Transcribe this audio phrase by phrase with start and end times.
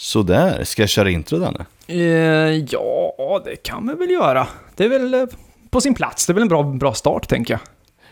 [0.00, 1.66] Sådär, ska jag köra intro Danne?
[1.86, 1.96] Eh,
[2.70, 4.46] ja, det kan vi väl göra.
[4.76, 5.24] Det är väl eh,
[5.70, 6.26] på sin plats.
[6.26, 7.60] Det är väl en bra, bra start, tänker jag.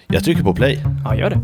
[0.06, 0.84] Jag trycker på play.
[1.04, 1.40] Ja, gör det.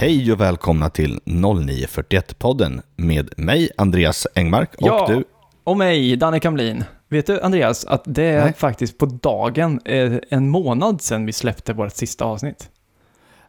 [0.00, 5.24] Hej och välkomna till 0941-podden med mig, Andreas Engmark, och ja, du.
[5.64, 6.84] och mig, Danne Kamlin.
[7.08, 8.52] Vet du, Andreas, att det är Nej.
[8.56, 12.68] faktiskt på dagen eh, en månad sedan vi släppte vårt sista avsnitt.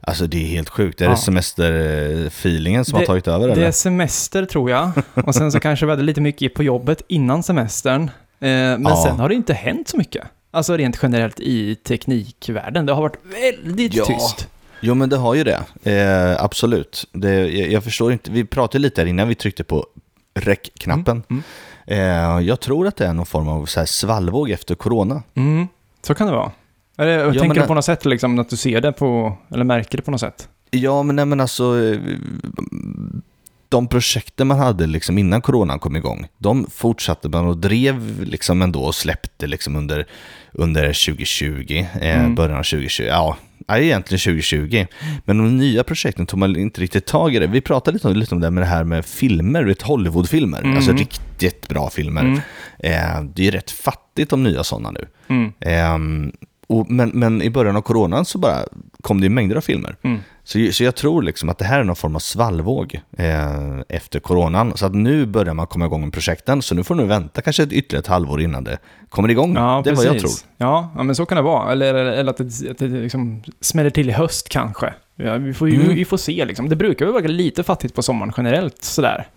[0.01, 1.01] Alltså det är helt sjukt.
[1.01, 1.11] Är Ja.
[1.11, 3.65] det semesterfeelingen som har Det- tagit över Det eller?
[3.67, 4.91] är semester, tror jag.
[5.25, 8.01] Och sen så kanske vi hade lite mycket på jobbet innan semestern.
[8.03, 8.09] Eh,
[8.39, 9.03] men Ja.
[9.07, 10.23] sen har det inte hänt så mycket.
[10.51, 12.85] Alltså rent generellt i teknikvärlden.
[12.85, 14.05] Det har varit väldigt Ja.
[14.05, 14.47] tyst.
[14.81, 15.63] Jo men det har ju det.
[15.91, 17.05] Eh, absolut.
[17.13, 18.31] Det, jag, jag förstår inte.
[18.31, 19.85] Vi pratade lite här innan vi tryckte på
[20.40, 21.23] rec-knappen.
[21.30, 21.44] Mm,
[21.85, 25.23] Eh, jag tror att det är någon form av så här svallvåg efter corona.
[25.35, 25.68] Mm,
[26.01, 26.51] så kan det vara.
[26.98, 29.38] Eller, Ja, tänker men du det- på något sätt, liksom, att du ser det på,
[29.54, 30.48] eller märker det på något sätt?
[30.71, 31.73] Ja, men, nej, men alltså,
[33.70, 38.62] de projekten man hade liksom innan coronan kom igång, de fortsatte man och drev liksom
[38.62, 40.07] ändå och släppte liksom under,
[40.51, 42.35] under 2020, eh, Mm.
[42.35, 44.85] början av 2020, ja, ja, egentligen 2020.
[45.26, 47.48] Men de nya projekten tog man inte riktigt tag i det.
[47.48, 50.76] Vi pratade lite om, lite om det med det här med filmer, vet, Hollywoodfilmer, Mm.
[50.76, 52.21] alltså riktigt bra filmer.
[52.21, 52.39] Mm.
[52.79, 55.07] Eh, det är rätt fattigt om nya sådana nu.
[55.27, 55.51] Mm.
[55.59, 56.32] Ehm,
[56.67, 58.57] och, men, men i början av coronan så bara
[59.01, 59.95] kom det mängder av filmer.
[60.04, 60.20] Mm.
[60.43, 64.19] Så, så jag tror liksom att det här är någon form av svallvåg eh, efter
[64.19, 64.78] coronan.
[64.78, 67.63] Så att nu börjar man komma igång med projekten, så nu får du vänta kanske
[67.63, 68.78] ett ytterligare ett halvår innan det
[69.09, 69.56] kommer igång.
[69.56, 70.07] Ja, det är precis.
[70.07, 70.31] vad jag tror.
[70.57, 71.72] Ja, ja, men så kan det vara.
[71.72, 74.94] Eller, eller, att det, att det liksom smäller till i höst kanske.
[75.16, 75.95] Ja, vi, får, Mm.
[75.95, 76.69] vi får se liksom.
[76.69, 79.28] Det brukar väl vara lite fattigt på sommaren generellt sådär.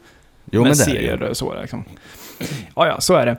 [0.50, 1.06] Jo, med men det är det ju.
[1.08, 1.84] serier och så liksom.
[2.76, 3.36] Ja, ja, så är det.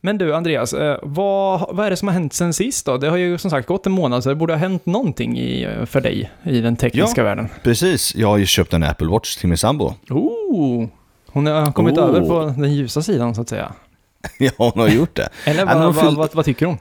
[0.00, 2.96] Men du, Andreas, eh, vad, vad är det som har hänt sen sist då?
[2.96, 5.68] Det har ju som sagt gått en månad, så det borde ha hänt någonting i,
[5.86, 7.48] för dig i den tekniska världen.
[7.62, 9.94] Precis, jag har ju köpt en Apple Watch till min sambo.
[10.10, 10.86] Oh!
[11.32, 12.04] Hon har kommit Oh.
[12.04, 13.72] över på den ljusa sidan, så att säga.
[14.38, 15.28] ja, hon har gjort det.
[15.44, 16.78] Eller Ja, vad, vad, vad, vad tycker hon?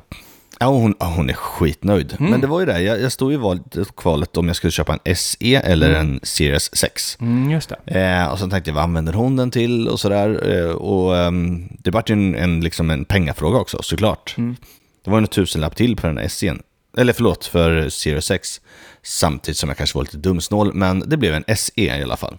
[0.61, 2.15] Ja, hon, hon är skitnöjd.
[2.19, 2.31] Mm.
[2.31, 4.97] Men det var ju det, jag, jag stod i valet kvalet om jag skulle köpa
[5.03, 5.99] en SE eller Mm.
[6.01, 7.17] en Series 6.
[7.21, 7.99] Mm, just det.
[8.01, 10.53] Eh, och så tänkte jag, vad använder hon den till och sådär.
[10.55, 14.35] Eh, och ehm, det vart ju en, en, liksom en pengafråga också, såklart.
[14.37, 14.55] Mm.
[15.05, 16.61] Det var ju en tusenlapp till på den här SE'n.
[16.97, 18.61] Eller förlåt, för Series 6.
[19.03, 22.35] Samtidigt som jag kanske var lite dumsnål, men det blev en SE i alla fall.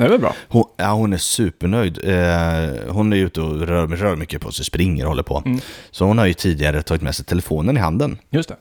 [0.00, 0.34] Det är väl bra.
[0.48, 1.98] Hon, ja, hon är supernöjd.
[2.04, 5.42] Eh, hon är ute och rör, rör mycket på sig, springer och håller på.
[5.46, 5.60] Mm.
[5.90, 8.18] Så hon har ju tidigare tagit med sig telefonen i handen.
[8.30, 8.56] Just det.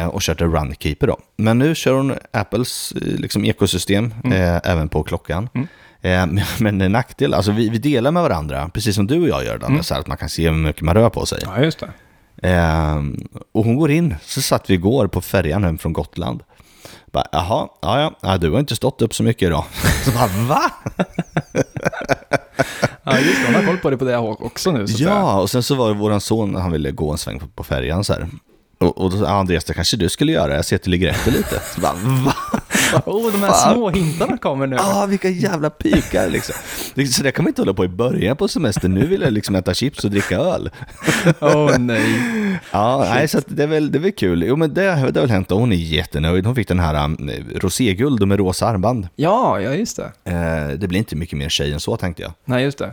[0.00, 1.16] Eh, och kört en Runkeeper då.
[1.36, 5.48] Men nu kör hon Apples eh, liksom, ekosystem eh, även på klockan.
[5.54, 5.66] Mm.
[6.02, 9.28] Eh, men- men en nackdel, alltså vi, vi delar med varandra, precis som du och
[9.28, 9.82] jag gör Danne, Mm.
[9.82, 11.38] så att man kan se hur mycket man rör på sig.
[11.44, 11.90] Ja, just det.
[12.48, 12.96] Eh,
[13.52, 16.42] och hon går in, så satt vi igår på färjan hem från Gotland.
[17.12, 19.64] Bara, Jaha, ja, ja, ja, du har inte stått upp så mycket idag.
[20.04, 20.72] Så bara, va?
[23.04, 23.46] Ja, just det.
[23.46, 25.02] Hon har koll på det på det också nu, så.
[25.02, 27.64] Ja, och sen så var det våran son, han ville gå en sväng på, på
[27.64, 28.28] färjan så här.
[28.80, 31.08] Och, och då sa Andreas, det kanske du skulle göra, jag ser att du ligger
[31.08, 31.60] efter lite.
[31.74, 32.34] Så bara, va?
[33.06, 33.74] Oh, de här Fan.
[33.74, 34.76] små hintarna kommer nu.
[34.76, 36.54] Ja, ah, vilka jävla pikar liksom.
[36.94, 38.94] Det- Så det kan man inte hålla på i början på semestern.
[38.94, 40.70] Nu vill jag liksom äta chips och dricka öl.
[41.40, 42.60] Åh nej.
[42.72, 44.44] Ja, nej, så det, är väl, det är väl kul.
[44.46, 46.46] Jo, men det, det har väl hänt och hon är jättenöjd.
[46.46, 49.08] Hon fick den här um, roséguld med rosa armband.
[49.16, 50.30] Ja, ja just det.
[50.32, 52.32] Eh, det blir inte mycket mer tjej än så tänkte jag.
[52.44, 52.90] Nej, just det.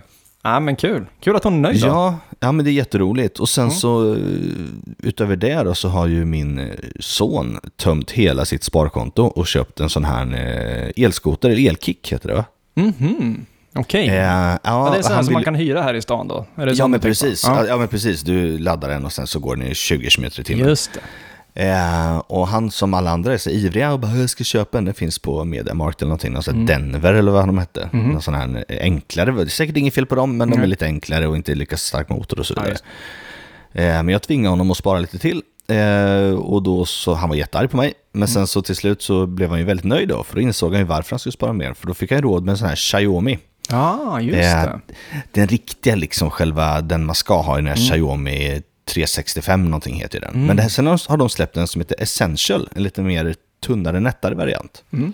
[0.53, 1.05] Ja, men kul.
[1.21, 1.87] Kul att hon är nöjd då.
[1.87, 3.39] Ja, ja, men det är jätteroligt.
[3.39, 3.75] Och sen Mm.
[3.75, 4.19] så eh,
[5.03, 6.65] utöver det då så har ju min eh,
[6.99, 10.33] son tömt hela sitt sparkonto och köpt en sån här
[10.95, 12.45] eh, elskoter, eller elkick heter det va?
[12.75, 13.45] Mhm.
[13.75, 14.07] Okej.
[14.07, 16.45] Eh, ja, Ja, det är han som man vill- kan hyra här i stan då?
[16.75, 17.43] Ja men precis.
[17.47, 17.65] Ja.
[17.67, 20.43] ja men precis, du laddar den och sen så går den i 20 km i
[20.43, 20.67] timmen.
[20.67, 20.99] Just det.
[21.53, 24.85] Eh, och han som alla andra är så ivriga och bara jag ska köpa en,
[24.85, 26.65] den finns på Mediamarkt eller någonting, här Mm.
[26.65, 27.89] Denver eller vad de hette.
[27.93, 28.09] Mhm.
[28.09, 30.85] Någon sån här enklare, det är säkert inget fel på dem men de är lite
[30.85, 32.71] enklare och inte lika stark motor och så Ja, vidare.
[32.71, 32.83] just
[33.73, 35.41] eh, men jag tvingade honom att spara lite till.
[35.69, 37.93] Eh, och då så, han var jättearg på mig.
[38.11, 38.27] Men Mm.
[38.27, 40.79] sen så till slut så blev han ju väldigt nöjd då, för då insåg han
[40.81, 41.73] ju varför han skulle spara mer.
[41.73, 43.39] För då fick han råd med en sån här Xiaomi.
[43.69, 44.79] Ja, just Eh, det.
[45.31, 47.87] Den riktiga, liksom själva, den man ska ha i den här Mm.
[47.89, 50.45] Xiaomi 365 någonting heter den.
[50.45, 53.35] Men det här, sen har de släppt en som heter Essential, en lite mer
[53.65, 54.83] tunnare, nättare variant.
[54.93, 55.13] Mm.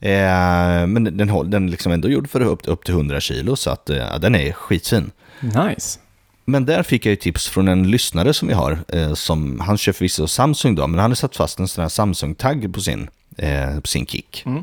[0.00, 3.56] Eh, men den, håll- den är liksom ändå gjord för upp, upp till 100 kilo,
[3.56, 5.10] så att, eh, den är skitfin.
[5.40, 5.98] Nice.
[6.44, 9.78] Men där fick jag ju tips från en lyssnare som vi har, eh, som, han
[9.78, 13.08] kör förvisso Samsung då, men han har satt fast en sån här Samsung-tagg på sin,
[13.38, 14.42] eh, på sin kick.
[14.46, 14.62] Mm.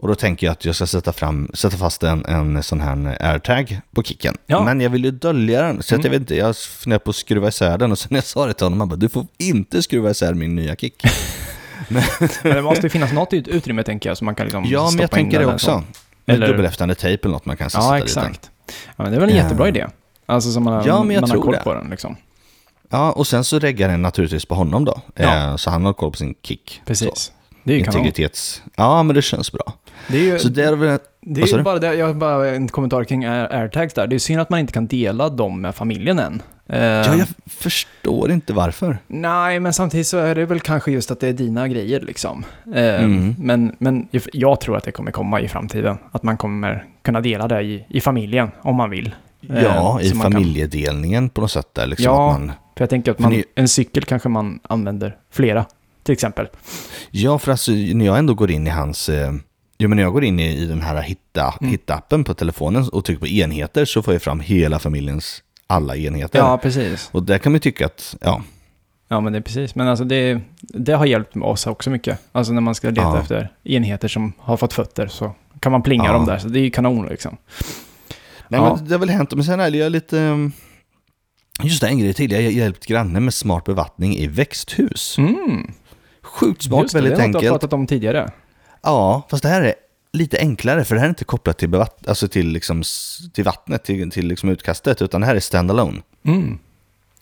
[0.00, 3.16] Och då tänker jag att jag ska sätta, fram, sätta fast en, en sån här
[3.20, 4.36] airtag på kicken.
[4.46, 4.64] Ja.
[4.64, 6.04] Men jag vill ju dölja den, så Mm.
[6.04, 8.46] jag vet inte, jag funderar på att skruva isär den och sen när jag sa
[8.46, 11.02] det till honom, han bara, du får inte skruva isär min nya kick.
[11.88, 12.02] Men
[12.42, 15.00] det måste ju finnas något ut- utrymme tänker jag, så man kan liksom ja, men
[15.00, 15.66] jag tänker det också.
[15.66, 15.82] så.
[16.24, 18.24] Med Eller- dubbelhäftande tejp eller något man kan sätta Ja, dit den.
[18.26, 18.50] exakt.
[18.66, 19.42] Ja, men det är väl en Ja.
[19.42, 19.86] jättebra idé.
[20.26, 21.60] Alltså som man, har- Ja, men jag man har tror koll det.
[21.60, 22.16] på den liksom.
[22.90, 25.00] Ja, och sen så reggar den naturligtvis på honom då.
[25.14, 25.34] Ja.
[25.50, 26.82] Eh, så han har koll på sin kick.
[26.86, 27.32] Precis.
[27.64, 27.90] Det är ju Så.
[27.90, 28.06] kanon.
[28.06, 28.62] Integritets...
[28.76, 29.72] Ja, men det känns bra.
[30.08, 30.98] Det är ju, Så det är väl...
[31.20, 34.06] det sa är bara det, jag har bara en kommentar kring air- airtags där.
[34.06, 36.42] Det är synd att man inte kan dela dem med familjen än.
[36.68, 38.98] Eh, Ja, jag förstår inte varför.
[39.06, 42.44] Nej, men samtidigt så är det väl kanske just att det är dina grejer liksom.
[42.74, 43.34] Eh, Mm.
[43.38, 45.96] Men, men jag tror att det kommer komma i framtiden.
[46.12, 49.14] Att man kommer kunna dela det i, i familjen om man vill.
[49.50, 51.86] Eh, Ja, i så kan- familjedelningen på något sätt där.
[51.86, 52.32] Liksom Ja.
[52.32, 55.64] att man, För jag tänker att man, ni- en cykel kanske man använder flera,
[56.02, 56.48] till exempel.
[57.10, 59.08] ja, för alltså när jag ändå går in i hans...
[59.08, 59.32] Eh,
[59.78, 61.72] jo, men när jag går in i, i den här hitta, Mm.
[61.74, 66.38] hitta-appen på telefonen och trycker på enheter så får jag fram hela familjens alla enheter.
[66.38, 67.08] Ja, precis.
[67.12, 68.42] Och där kan man tycka att, ja,
[69.10, 69.74] Ja, men det är precis.
[69.74, 72.18] Men alltså det, det har hjälpt oss också mycket.
[72.32, 73.20] Alltså när man ska leta Ja.
[73.20, 76.12] efter enheter som har fått fötter så kan man plinga Ja.
[76.12, 76.38] dem där.
[76.38, 77.36] Så det är ju kanon liksom.
[78.48, 78.76] Nej, Ja.
[78.76, 80.18] men det har väl hänt, men sen är jag lite...
[80.18, 80.52] um,
[81.62, 82.32] Just det, en grej till.
[82.32, 85.18] Jag har hjälpt grannen med smart bevattning i växthus.
[85.18, 85.70] Mm.
[86.22, 87.52] Sjukt smart, Just det, väldigt det något du har enkelt.
[87.60, 88.30] pratat om tidigare.
[88.82, 89.74] Ja, fast det här är
[90.12, 91.74] lite enklare, för det här är inte kopplat till,
[92.06, 92.82] alltså till, liksom,
[93.32, 96.00] till vattnet, till, till liksom utkastet, utan det här är standalone.
[96.22, 96.58] Mm.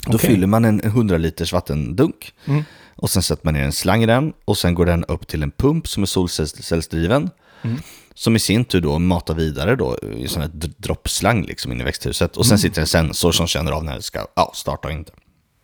[0.06, 0.31] Då Okej.
[0.31, 2.64] fyller man en 100 liters vattendunk Mm.
[2.97, 5.43] och sen sätter man ner en slang i den och sen går den upp till
[5.43, 7.31] en pump som är solcellsdriven.
[7.62, 7.76] Mm.
[8.14, 11.85] Som i sin tur då matar vidare då i sån här droppslang liksom in i
[11.85, 12.37] växthuset.
[12.37, 12.59] Och sen Mm.
[12.59, 15.12] sitter en sensor som känner av när det ska ja, starta och inte.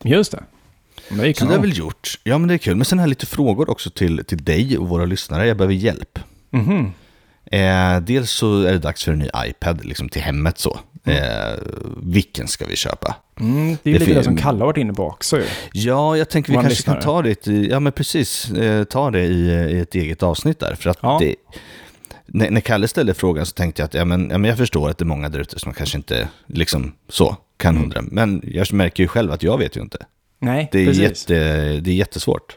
[0.05, 0.43] Just det.
[1.09, 2.19] Det Så det är väl gjort.
[2.25, 2.77] Ja men det är kul.
[2.77, 5.47] Men sen har jag lite frågor också till, till dig och våra lyssnare.
[5.47, 6.19] Jag behöver hjälp.
[6.51, 6.93] Mhm.
[7.45, 10.79] Eh, dels så är det dags för en ny iPad liksom till hemmet så.
[11.05, 11.59] Eh,
[12.03, 13.17] vilken ska vi köpa?
[13.41, 15.45] Mm, det är Det ju lite det som Kalle har varit inne på också ju.
[15.73, 17.03] Ja, jag tänker vi kanske kan lyssnare.
[17.03, 20.75] ta det i, ja men precis, eh, ta det i, i ett eget avsnitt där.
[20.75, 21.19] För att Ja.
[21.21, 21.35] det,
[22.27, 24.91] när, när Kalle ställde frågan så tänkte jag att ja, men, ja, men jag förstår
[24.91, 27.83] att det är många där ute som kanske inte liksom så kan Mm.
[27.83, 28.03] hundra.
[28.03, 29.99] Men jag märker ju själv att jag vet ju inte.
[30.43, 31.03] Nej, Det är, precis.
[31.03, 31.35] jätte,
[31.81, 32.57] det är jättesvårt.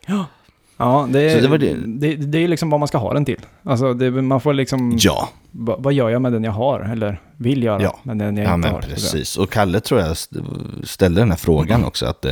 [0.78, 2.16] Ja, det Så är, det det, det.
[2.16, 3.40] det, är liksom vad man ska ha den till.
[3.64, 4.98] Alltså, det, man får liksom...
[5.00, 6.80] Ja, va- vad gör jag med den jag har?
[6.80, 8.00] Eller vill göra Ja.
[8.04, 8.82] med den jag ja inte men har?
[8.82, 9.38] precis.
[9.38, 10.40] Och Kalle tror jag st-
[10.84, 12.06] ställde den här frågan också.
[12.06, 12.32] Att, eh,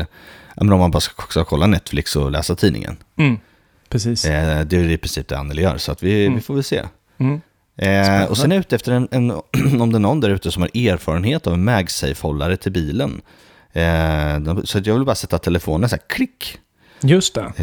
[0.56, 2.98] ja, men om man bara ska, ska kolla Netflix och läsa tidningen.
[3.16, 3.38] Mm.
[3.90, 4.26] Precis.
[4.26, 6.36] Eh, det är i princip det Anneli gör, så att vi, Mm.
[6.36, 6.82] vi får väl se.
[7.18, 7.42] Mm.
[7.78, 9.32] Eh, och sen är jag ute efter en, en
[9.82, 13.22] om det är någon där ute som har erfarenhet av en MagSafe-hållare till bilen.
[13.74, 16.58] Eh, så jag vill bara sätta telefonen så här, klick.
[17.02, 17.54] Just det.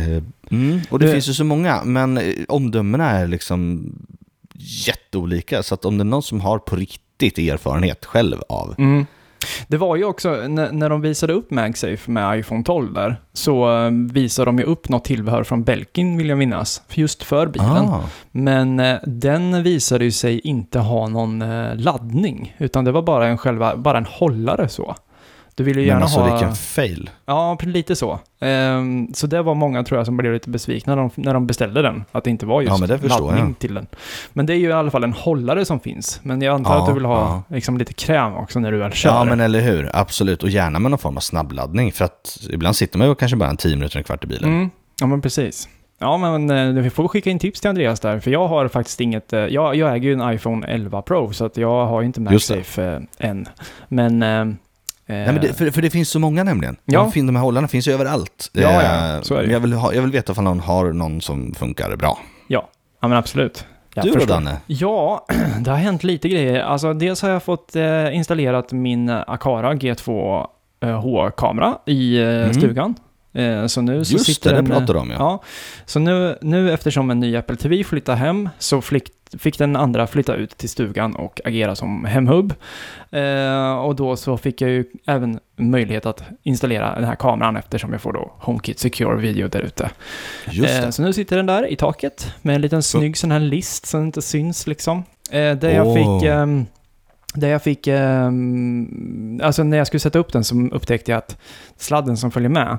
[0.51, 3.93] Mm, och det, Det- finns ju så många, men eh, omdömena är liksom
[4.87, 5.63] jätteolika.
[5.63, 9.07] Så att om det är någon som har på riktigt erfarenhet själv av, Mm.
[9.69, 13.69] Det var ju också, när, de visade upp MagSafe med iPhone 12 där, så
[14.13, 17.69] visade de ju upp något tillbehör från Belkin, vill jag minnas, just för bilen.
[17.69, 21.39] Ah, Men den visade ju sig inte ha någon
[21.77, 24.97] laddning, utan det var bara en, själva, bara en hållare så.
[25.61, 26.31] Du ville ju men gärna alltså ha...
[26.31, 27.11] vilken fail.
[27.27, 28.19] Ja, lite så.
[28.41, 31.47] Ehm, så det var många tror jag som blev lite besvikna när de, när de
[31.47, 32.05] beställde den.
[32.13, 33.59] Att det inte var just Ja, men laddning jag.
[33.59, 33.87] till den.
[34.33, 36.21] Men det är ju i alla fall en hållare som finns.
[36.23, 37.55] Men jag antar Ja, att du vill ha ja.
[37.55, 39.11] liksom, lite kräm också när du väl kör.
[39.11, 39.91] Ja, men eller hur.
[39.93, 40.43] Absolut.
[40.43, 41.93] Och gärna med någon form av snabbladdning.
[41.93, 44.51] För att ibland sitter man ju kanske bara en 10 minuter, en kvart i bilen.
[44.51, 44.71] Mm.
[45.01, 45.69] Ja, men precis.
[45.99, 49.01] Ja, men eh, vi får skicka in tips till Andreas där, för jag har faktiskt
[49.01, 49.33] inget...
[49.33, 52.21] eh, Jag, jag äger ju en iPhone 11 Pro, så att jag har inte.
[52.21, 52.85] MagSafe
[53.19, 53.47] eh, än.
[53.89, 54.59] Men...
[55.11, 56.77] Eh, Nej, men det, för, för det finns så många nämligen.
[56.85, 57.01] Ja.
[57.01, 58.51] De, fin- de här hållarna finns ju överallt.
[58.53, 59.53] Ja, ja, Eh, så är det.
[59.53, 62.19] jag vill, ha, jag vill veta om någon har någon som funkar bra.
[62.49, 62.69] ja,
[63.03, 63.65] ja, men absolut.
[63.95, 64.33] Jag du då.
[64.35, 64.57] Danne?
[64.67, 65.27] Ja,
[65.61, 66.61] det har hänt lite grejer.
[66.61, 70.47] Alltså, dels har jag fått eh, installerat min Akara G2
[70.83, 72.55] eh, H-kamera i eh, Mm.
[72.55, 72.95] stugan.
[73.35, 75.17] Eh, så nu så Just sitter det, det pratar du om ja.
[75.19, 75.43] Ja,
[75.87, 80.07] så nu, nu eftersom en ny Apple TV flyttar hem så flick, fick den andra
[80.07, 82.55] flytta ut till stugan och agera som hemhubb.
[83.11, 87.93] Eh, och då så fick jag ju även möjlighet att installera den här kameran eftersom
[87.93, 89.91] jag får då HomeKit Secure Video där ute.
[90.51, 93.41] Just Eh, så nu sitter den där i taket med en liten snygg sån här
[93.41, 95.05] list som inte syns liksom.
[95.31, 95.95] Eh, där jag Åh.
[95.95, 96.29] fick...
[96.29, 96.67] ehm,
[97.35, 97.87] där jag fick...
[97.87, 101.37] ehm, alltså när jag skulle sätta upp den så upptäckte jag att
[101.77, 102.79] sladden som följer med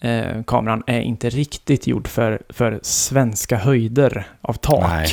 [0.00, 4.88] eh, kameran är inte riktigt gjord för, för svenska höjder av tak.
[4.90, 5.08] Nej.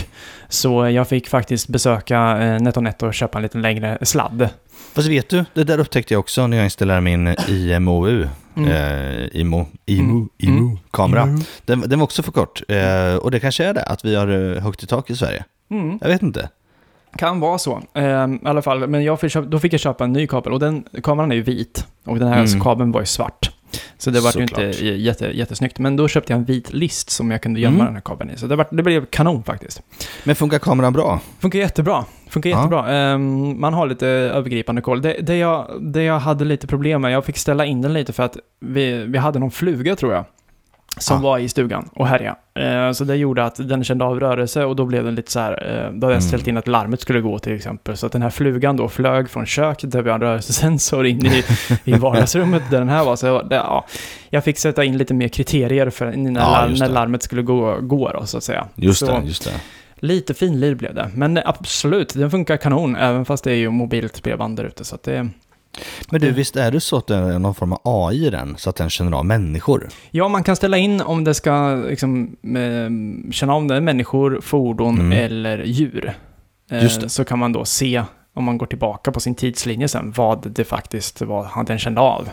[0.49, 4.49] Så jag fick faktiskt besöka eh, NetOnNet och köpa en lite längre sladd.
[4.93, 8.27] Fast vet du, det där upptäckte jag också när jag installerade min IMOU.
[8.55, 8.69] Mm.
[8.69, 10.29] Eh, IMO, IMO, Mm.
[10.37, 10.77] IMO, Mm.
[10.91, 11.27] kamera.
[11.65, 12.61] Den, den var också för kort.
[12.67, 15.43] Eh, och det kanske är det, att vi har eh, högt i tak i Sverige.
[15.71, 15.99] Mm.
[16.01, 16.49] Jag vet inte.
[17.17, 17.81] Kan vara så.
[17.93, 20.59] Ehm, I alla fall, men jag fick då fick jag köpa en ny kabel och
[20.59, 22.61] den kameran är ju vit och den här Mm.
[22.61, 23.51] kabeln var ju svart.
[23.98, 25.80] Så det var ju inte jätte, jättesnyggt.
[25.80, 27.86] Men då köpte jag en vit list som jag kunde gömma Mm.
[27.86, 28.38] den här kabeln i.
[28.38, 29.82] Så det, var, det blev kanon faktiskt.
[30.24, 31.20] Men funkar kameran bra?
[31.39, 32.06] Funkar jättebra.
[32.30, 32.58] Funkar Ja.
[32.58, 32.92] jättebra.
[32.94, 35.01] Ehm, man har lite övergripande koll.
[35.01, 38.13] Det, det, jag, det jag hade lite problem med, jag fick ställa in den lite
[38.13, 40.25] för att vi, vi hade någon fluga tror jag.
[40.97, 41.23] Som Ja.
[41.23, 42.35] var i stugan och härjade.
[42.55, 45.39] Eh, så det gjorde att den kände av rörelse och då blev den lite så
[45.39, 46.21] här, eh, då hade jag Mm.
[46.21, 47.97] ställt in att larmet skulle gå till exempel.
[47.97, 51.25] Så att den här flugan då flög från köket där vi har en rörelsesensor in
[51.25, 51.43] i,
[51.83, 53.15] i vardagsrummet där den här var.
[53.15, 53.85] Så det, ja,
[54.29, 57.77] jag fick sätta in lite mer kriterier för när, larm, just när larmet skulle gå,
[57.81, 58.65] gå då, så att säga.
[58.75, 59.51] Just så, det, just det.
[59.95, 64.23] Lite finlir blev det, men absolut, den funkar kanon, även fast det är ju mobilt
[64.23, 64.83] bredband där ute.
[64.85, 65.29] Så att det,
[66.12, 68.56] Men du, visst är det så att det är någon form av AI i den,
[68.58, 69.89] så att den känner av människor?
[70.12, 74.39] ja, man kan ställa in om det ska liksom, eh, känna om det är människor,
[74.42, 75.12] fordon Mm.
[75.12, 76.13] eller djur.
[76.72, 77.10] Eh, Just det.
[77.10, 78.03] Så kan man då se,
[78.34, 82.01] om man går tillbaka på sin tidslinje sen, vad det faktiskt var han den kände
[82.01, 82.30] av.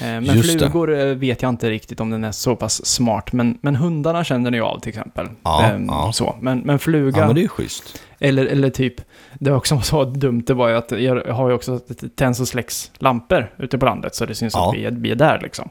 [0.00, 0.58] Eh, Men Just det.
[0.58, 4.24] flugor eh, vet jag inte riktigt om den är så pass smart, men, men hundarna
[4.24, 5.26] känner den ju av till exempel.
[5.42, 6.12] Ja, Ehm, ja.
[6.12, 6.36] Så.
[6.40, 7.20] Men, men fluga...
[7.20, 8.02] Ja, men det är ju schysst.
[8.22, 8.94] Eller, eller typ,
[9.38, 11.80] det också var så dumt, det var ju att jag har ju också
[12.14, 14.68] tänds och släcks lampor ute på landet, så det syns Ja.
[14.68, 15.68] att vi är, vi är där liksom.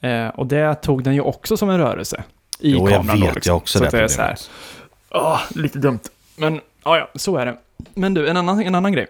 [0.00, 2.22] Eh, och det tog den ju också som en rörelse
[2.60, 3.50] i Jo, jag kameran vet, då, liksom.
[3.50, 4.50] jag också så det är så här, problemet.
[5.10, 6.00] åh, lite dumt.
[6.36, 7.56] Men, ja, ja, så är det.
[7.94, 9.06] Men du, en annan, en annan grej.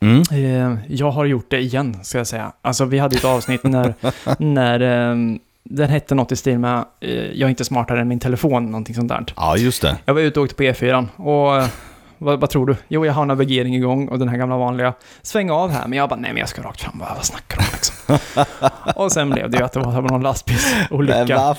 [0.00, 0.22] Mm.
[0.32, 2.52] Eh, jag har gjort det igen, ska jag säga.
[2.62, 3.94] Alltså, vi hade ett avsnitt när,
[4.38, 5.16] när eh,
[5.64, 8.94] den hette något i stil med eh, “Jag är inte smartare än min telefon”, någonting
[8.94, 9.24] sånt där.
[9.36, 9.96] Ja, just det.
[10.04, 11.68] Jag var ute och åkte på E4 och eh,
[12.24, 12.76] vad, vad tror du?
[12.88, 16.08] Jo, jag har navigering igång och den här gamla vanliga sväng av här, men jag
[16.08, 16.98] bara nej, men jag ska rakt fram.
[16.98, 18.18] Vad, vad snackar du om liksom?
[19.04, 21.56] och sen blev det ju att det var någon lastbilsolycka.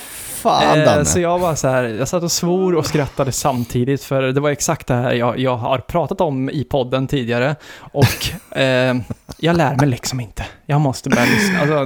[0.49, 1.05] Fan, Eh, Danne?
[1.05, 4.49] så jag var så här, jag satt och svor och skrattade samtidigt för det var
[4.49, 8.95] exakt det här jag, jag har pratat om i podden tidigare och eh,
[9.37, 10.45] jag lär mig liksom inte.
[10.65, 11.59] Jag måste börja lyssna.
[11.59, 11.85] Alltså,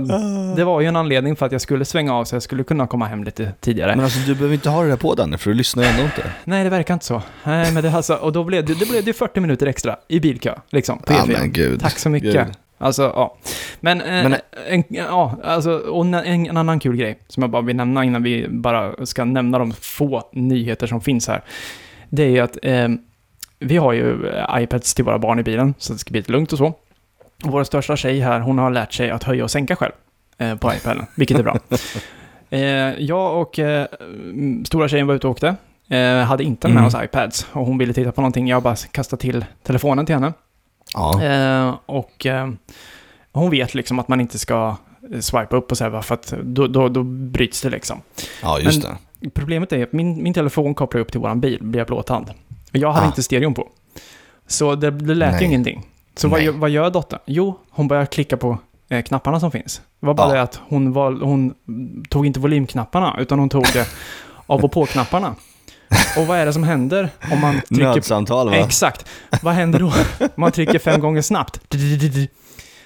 [0.56, 2.88] det var ju en anledning för att jag skulle svänga av så jag skulle kunna
[2.88, 3.96] komma hem lite tidigare.
[3.96, 6.04] Men alltså, du behöver inte ha det där på Danne, för du lyssnar ju ändå
[6.04, 6.24] inte.
[6.44, 7.22] Nej, det verkar inte så.
[7.44, 10.20] Nej, men det, alltså, och då blev det, det blev det 40 minuter extra i
[10.20, 11.38] bilkö, liksom, på Ja, E4.
[11.40, 11.82] men gud.
[11.82, 12.34] Tack så mycket.
[12.34, 12.46] Gud.
[12.82, 13.36] Alltså, ja.
[13.80, 14.36] Men, eh, Men-
[14.68, 18.24] en, ja, alltså, och en, en annan kul grej som jag bara vill nämna innan
[18.24, 21.42] vi bara ska nämna de få nyheter som finns här.
[22.10, 22.88] Det är ju att eh,
[23.60, 26.32] vi har ju eh, iPads till våra barn i bilen, så det ska bli lite
[26.32, 26.66] lugnt och så.
[27.46, 29.92] Och vår största tjej här, hon har lärt sig att höja och sänka själv
[30.38, 31.58] eh, på iPaden, vilket är bra.
[32.50, 32.60] eh,
[33.04, 33.86] jag och eh,
[34.66, 35.56] stora tjejen var ute och åkte.
[35.90, 36.86] Eh, hade inte med Mm.
[36.88, 38.48] oss iPads och hon ville titta på någonting.
[38.48, 40.34] Jag bara kastade till telefonen till henne.
[40.94, 42.50] Ja, Eh, och eh,
[43.32, 44.76] hon vet liksom att man inte ska
[45.14, 48.02] eh, swipa upp och så här, för att då, då, då bryts det liksom.
[48.44, 48.98] ja just det.
[49.34, 52.32] Problemet är att min, min telefon kopplar upp till våran bil via blåtand.
[52.72, 53.08] Jag hade Ah.
[53.08, 53.68] inte stereon på.
[54.48, 55.40] Så det, det lät Nej.
[55.42, 55.86] ju ingenting.
[56.16, 57.20] Så vad, vad gör dottern?
[57.26, 58.58] Jo, hon börjar klicka på
[58.90, 59.82] eh, knapparna som finns.
[60.00, 60.34] Det var bara Ja.
[60.36, 61.54] det att hon, var, hon
[62.10, 63.88] tog inte volymknapparna, utan hon tog det
[64.48, 65.36] av och på-knapparna.
[66.18, 67.84] Och vad är det som händer om man trycker.
[67.84, 68.56] Nödsamtal va?
[68.56, 69.06] Exakt.
[69.42, 69.94] Vad händer då?
[70.36, 71.62] Man trycker fem gånger snabbt.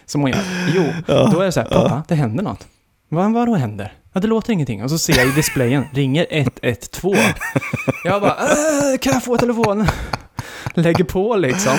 [0.05, 0.39] Som hon gör.
[0.75, 2.67] Jo, då är det så här, pappa, det händer något.
[3.09, 3.93] Vad, vad då händer?
[4.13, 4.83] Ja, det låter ingenting.
[4.83, 7.17] Och så ser jag i displayen, ringer 112.
[8.03, 9.87] Jag bara, "Äh, kan jag få telefonen?
[10.73, 11.73] Lägger på liksom.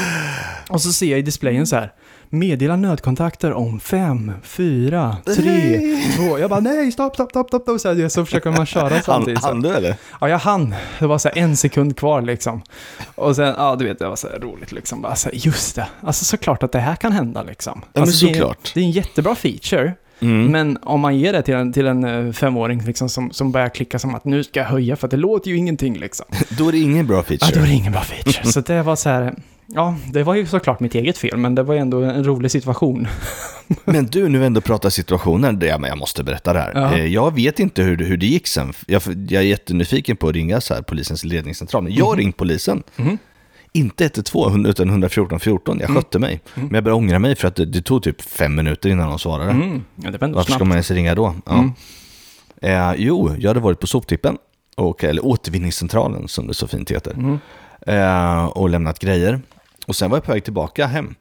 [0.69, 1.93] Och så ser jag i displayen så här,
[2.34, 5.80] meddela nödkontakter om fem, fyra, tre,
[6.16, 6.38] två.
[6.38, 7.80] Jag bara, nej, stopp, stopp, stopp, stopp.
[7.80, 9.40] Så, här, så försöker man köra samtidigt.
[9.42, 9.46] så.
[9.48, 9.96] han du eller?
[10.20, 10.74] Ja, jag hann.
[10.98, 12.62] Det var så här en sekund kvar liksom.
[13.14, 15.02] Och sen, ja du vet, det var så här roligt liksom.
[15.02, 15.86] Bara så här, just det.
[16.00, 17.82] Alltså såklart att det här kan hända liksom.
[17.92, 18.70] men alltså, det är- såklart.
[18.74, 19.92] Det är en jättebra feature.
[20.20, 20.46] Mm.
[20.52, 23.68] Men om man ger det till en, till en eh, femåring liksom, som, som börjar
[23.68, 26.26] klicka som att nu ska jag höja för att det låter ju ingenting liksom.
[26.58, 27.50] Då är det ingen bra Ja, feature.
[27.58, 28.44] då är det ingen bra feature.
[28.52, 29.34] Så det var så här,
[29.66, 32.50] ja, det var ju såklart mitt eget fel, men det var ju ändå en rolig
[32.50, 33.06] situation.
[33.85, 34.90] Men du, nu ändå pratar
[35.78, 36.73] men jag måste berätta det här.
[36.75, 36.94] Ja.
[36.99, 38.73] Eh, Jag vet inte hur, hur det gick sen.
[38.87, 41.83] Jag, jag är jättenyfiken på att ringa så här, polisens ledningscentral.
[41.83, 42.83] Men jag har ringt polisen.
[42.97, 43.18] Mhm.
[43.73, 45.78] Inte 112 utan 114 14.
[45.80, 46.02] Jag Mm.
[46.02, 46.40] skötte mig.
[46.54, 46.66] Mm.
[46.68, 49.18] Men jag började ångra mig för att det, det tog typ fem minuter innan de
[49.18, 49.50] svarade.
[49.50, 49.83] Mm.
[49.97, 50.68] Ja, det var Varför ska snabbt.
[50.68, 51.35] man ens ringa då?
[51.47, 51.52] Ja.
[51.52, 51.73] Mm.
[52.62, 54.37] Eh, jo, jag hade varit på soptippen,
[54.76, 57.38] och, eller återvinningscentralen som det så fint heter, Mm.
[57.86, 59.40] Eh, och lämnat grejer.
[59.86, 61.14] Och sen var jag på väg tillbaka hem.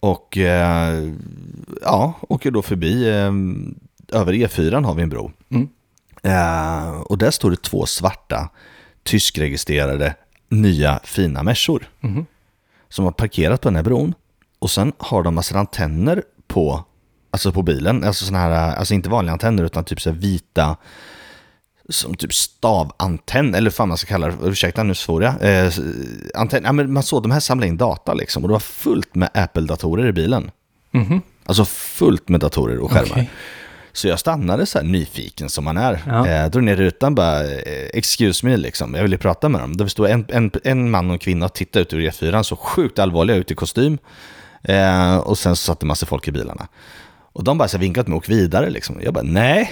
[0.00, 1.10] Och eh,
[1.82, 3.32] ja, åker då förbi, eh,
[4.20, 5.32] över E4 har vi en bro.
[5.50, 5.68] Mm.
[6.22, 8.48] Eh, och där står det två svarta,
[9.02, 10.14] tyskregistrerade,
[10.48, 12.26] nya fina Mercor Mhm.
[12.88, 14.14] som har parkerat på den här bron.
[14.58, 16.84] Och sen har de massor antenner på,
[17.30, 18.04] alltså på bilen.
[18.04, 20.76] Alltså sådana här, alltså inte vanliga antenner utan typ så vita,
[21.88, 25.34] som typ stavantenn, eller fan man ska kalla det, ursäkta nu svor jag.
[25.40, 25.72] Eh,
[26.34, 29.14] antenn, ja, men man såg de här samla in data liksom, och det var fullt
[29.14, 30.50] med Apple-datorer i bilen.
[30.90, 31.22] Mhm.
[31.46, 33.10] Alltså fullt med datorer och skärmar.
[33.12, 33.30] Okej.
[33.92, 36.02] Så jag stannade så här nyfiken som man är.
[36.06, 36.28] Ja.
[36.28, 39.76] Eh, drog ner rutan bara, eh, excuse me liksom, jag ville prata med dem.
[39.76, 42.56] Det stod en, en, en man och en kvinna och tittade ut ur E4, så
[42.56, 43.98] sjukt allvarliga ut i kostym.
[44.62, 46.68] Eh, och sen så satt det massa folk i bilarna.
[47.34, 49.00] Och de bara så vinkat mig, åk vidare liksom.
[49.02, 49.70] Jag bara, nej.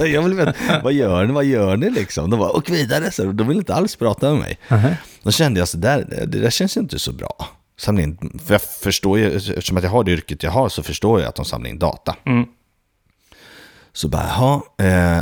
[0.00, 2.30] jag vill veta, vad gör ni, vad gör ni liksom?
[2.30, 3.10] De bara, åk vidare.
[3.10, 4.58] Så de vill inte alls prata med mig.
[4.68, 4.88] Aha.
[5.22, 7.48] Då kände jag så där, det där känns inte så bra.
[7.78, 10.82] Samla in, för jag förstår ju, eftersom att jag har det yrket jag har så
[10.82, 12.16] förstår jag att de samlar in data.
[12.26, 12.44] Mm.
[13.92, 14.60] Så bara, jaha,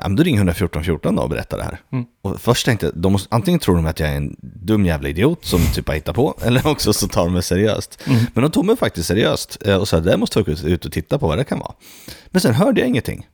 [0.04, 1.80] eh, då ringer 114 14 då och berättar det här.
[1.92, 2.04] Mm.
[2.22, 5.08] Och först tänkte jag, de måste, antingen tror de att jag är en dum jävla
[5.08, 8.02] idiot som typ har hittat på, eller också så tar de mig seriöst.
[8.06, 8.24] Mm.
[8.34, 11.18] Men de tog mig faktiskt seriöst eh, och sa, det måste vi ut och titta
[11.18, 11.72] på vad det kan vara.
[12.26, 13.26] Men sen hörde jag ingenting.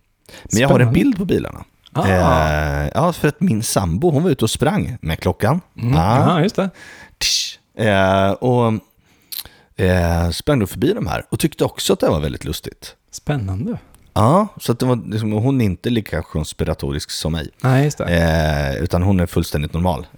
[0.52, 1.00] Men jag har en Spännande.
[1.00, 1.64] bild på bilarna.
[1.92, 2.08] Ah.
[2.08, 5.60] Eh, ja, för att min sambo, hon var ute och sprang med klockan.
[5.78, 5.94] Mm.
[5.96, 6.18] Ah.
[6.18, 6.70] Ja, just det.
[7.18, 7.58] Tsch.
[7.78, 8.72] Eh, och
[9.76, 12.96] eh, sprang då förbi de här och tyckte också att det var väldigt lustigt.
[13.10, 13.78] Spännande.
[14.14, 17.48] Ja, så att det var liksom, hon är inte lika konspiratorisk som mig.
[17.60, 18.04] Nej, just det.
[18.04, 20.06] Eh, utan hon är fullständigt normal.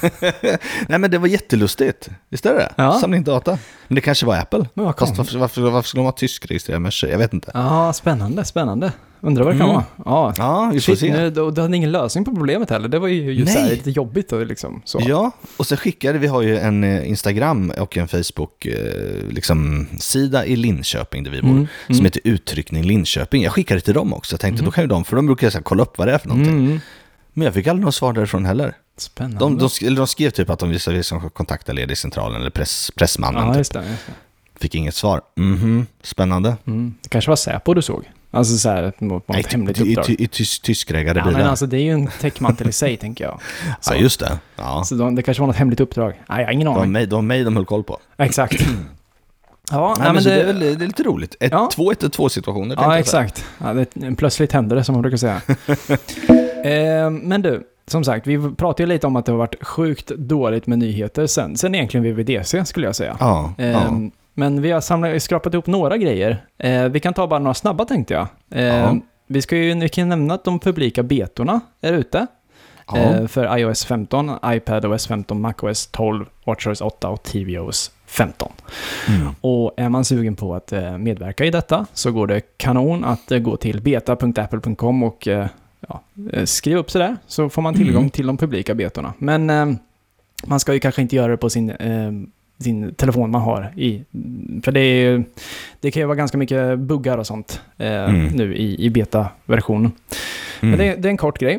[0.88, 2.08] Nej men det var jättelustigt.
[2.28, 2.98] Visst är det Ja.
[3.00, 3.58] Samla in data.
[3.88, 4.66] Men det kanske var Apple.
[4.74, 7.08] Vad Fast varför, varför, varför skulle de ha tysk registrerad Merca?
[7.08, 7.50] Jag vet inte.
[7.54, 8.92] Ja, spännande, spännande.
[9.20, 9.82] Undrar vad det kan Mm.
[9.96, 10.04] vara.
[10.04, 11.12] Ja, Ja, vi får Shit, se.
[11.12, 12.88] nu, då, du hade ingen lösning på problemet heller.
[12.88, 15.00] Det var ju just så här, lite jobbigt och liksom så.
[15.02, 19.86] Ja, och så skickade vi har ju en eh, Instagram och en Facebook eh, liksom,
[19.98, 21.50] sida i Linköping där vi bor.
[21.50, 23.42] Mm, Som heter Uttryckning Linköping.
[23.42, 24.32] Jag skickade till dem också.
[24.34, 26.12] Jag tänkte då kan ju de, för de brukar så här, kolla upp vad det
[26.14, 26.54] är för någonting.
[26.66, 26.80] Mm.
[27.32, 28.74] Men jag fick aldrig något svar därifrån heller.
[28.96, 29.38] Spännande.
[29.38, 33.42] De, de, sk- de skrev typ att de visste som kontakta ledningscentralen eller press, pressmannen.
[33.46, 33.58] ja, typ.
[33.58, 33.84] just det.
[33.90, 34.12] Just det.
[34.60, 35.20] Fick inget svar.
[35.36, 36.56] Mhm, spännande.
[36.66, 36.94] Mm.
[37.02, 38.10] det kanske var Säpo du såg.
[38.30, 40.10] Alltså så här, ett- mot mot ett hemligt i, i, uppdrag.
[40.10, 41.38] i, i tys, tyskrägade Ja, bilar.
[41.40, 43.40] men alltså det är ju en täckmantel i sig, tänker jag.
[43.80, 44.38] Så, ja, just det.
[44.56, 44.84] Ja.
[44.84, 46.12] så de, det kanske var något hemligt uppdrag.
[46.28, 46.92] Nej, jag har ingen Det aning.
[46.92, 47.98] det var mig de höll koll på.
[48.18, 48.64] Exakt.
[49.70, 51.36] Ja, Nej, men så det, är väl, det är lite roligt.
[51.40, 51.68] Ett, Ja.
[51.72, 52.76] Två 1 2 situationer.
[52.78, 53.44] Ja, exakt.
[53.58, 55.40] Ja, det, plötsligt hände det, som man brukar säga.
[56.64, 60.06] eh, men du, som sagt, vi pratade ju lite om att det har varit sjukt
[60.08, 63.16] dåligt med nyheter sen, sen egentligen VVDC, skulle jag säga.
[63.20, 63.64] Ja, ja.
[63.64, 66.44] Ehm, Men vi har samlat, skrapat ihop några grejer.
[66.58, 68.26] Eh, vi kan ta bara några snabba tänkte jag.
[68.50, 68.96] Eh, Ja.
[69.26, 72.26] Vi ska ju vi kan nämna att de publika betorna är ute.
[72.86, 72.96] ja.
[72.96, 78.52] Eh, för iOS 15, iPadOS 15, MacOS 12, WatchOS 8 och tvOS 15.
[79.08, 79.28] Mm.
[79.40, 83.32] Och är man sugen på att eh, medverka i detta så går det kanon att
[83.32, 85.46] eh, gå till beta.apple.com och eh,
[85.86, 88.10] ja, eh, skriva upp sig där så får man tillgång Mm.
[88.10, 89.14] till de publika betorna.
[89.18, 89.66] Men eh,
[90.46, 92.12] man ska ju kanske inte göra det på sin, eh,
[92.58, 94.04] sin telefon man har i,
[94.62, 95.24] för det, är,
[95.80, 98.26] det kan ju vara ganska mycket buggar och sånt eh, Mm.
[98.26, 99.92] nu i, i beta-versionen.
[100.60, 100.70] Mm.
[100.70, 101.58] Men det, det är en kort grej.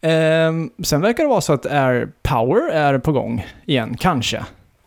[0.00, 4.36] Ehm, sen verkar det vara så att Air Power är på gång igen, kanske.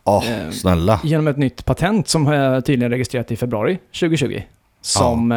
[0.06, 1.00] Eh, snälla.
[1.04, 4.42] Genom ett nytt patent som är tydligen registrerat i februari 2020.
[4.80, 5.32] Som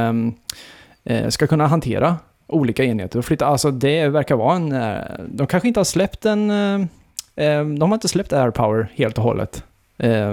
[1.03, 2.15] eh, ska kunna hantera
[2.47, 3.45] olika enheter och flytta.
[3.45, 4.71] Alltså det verkar vara en...
[4.71, 4.97] eh,
[5.29, 6.49] De kanske inte har släppt en...
[6.51, 9.63] eh, eh, De har inte släppt Air Power helt och hållet.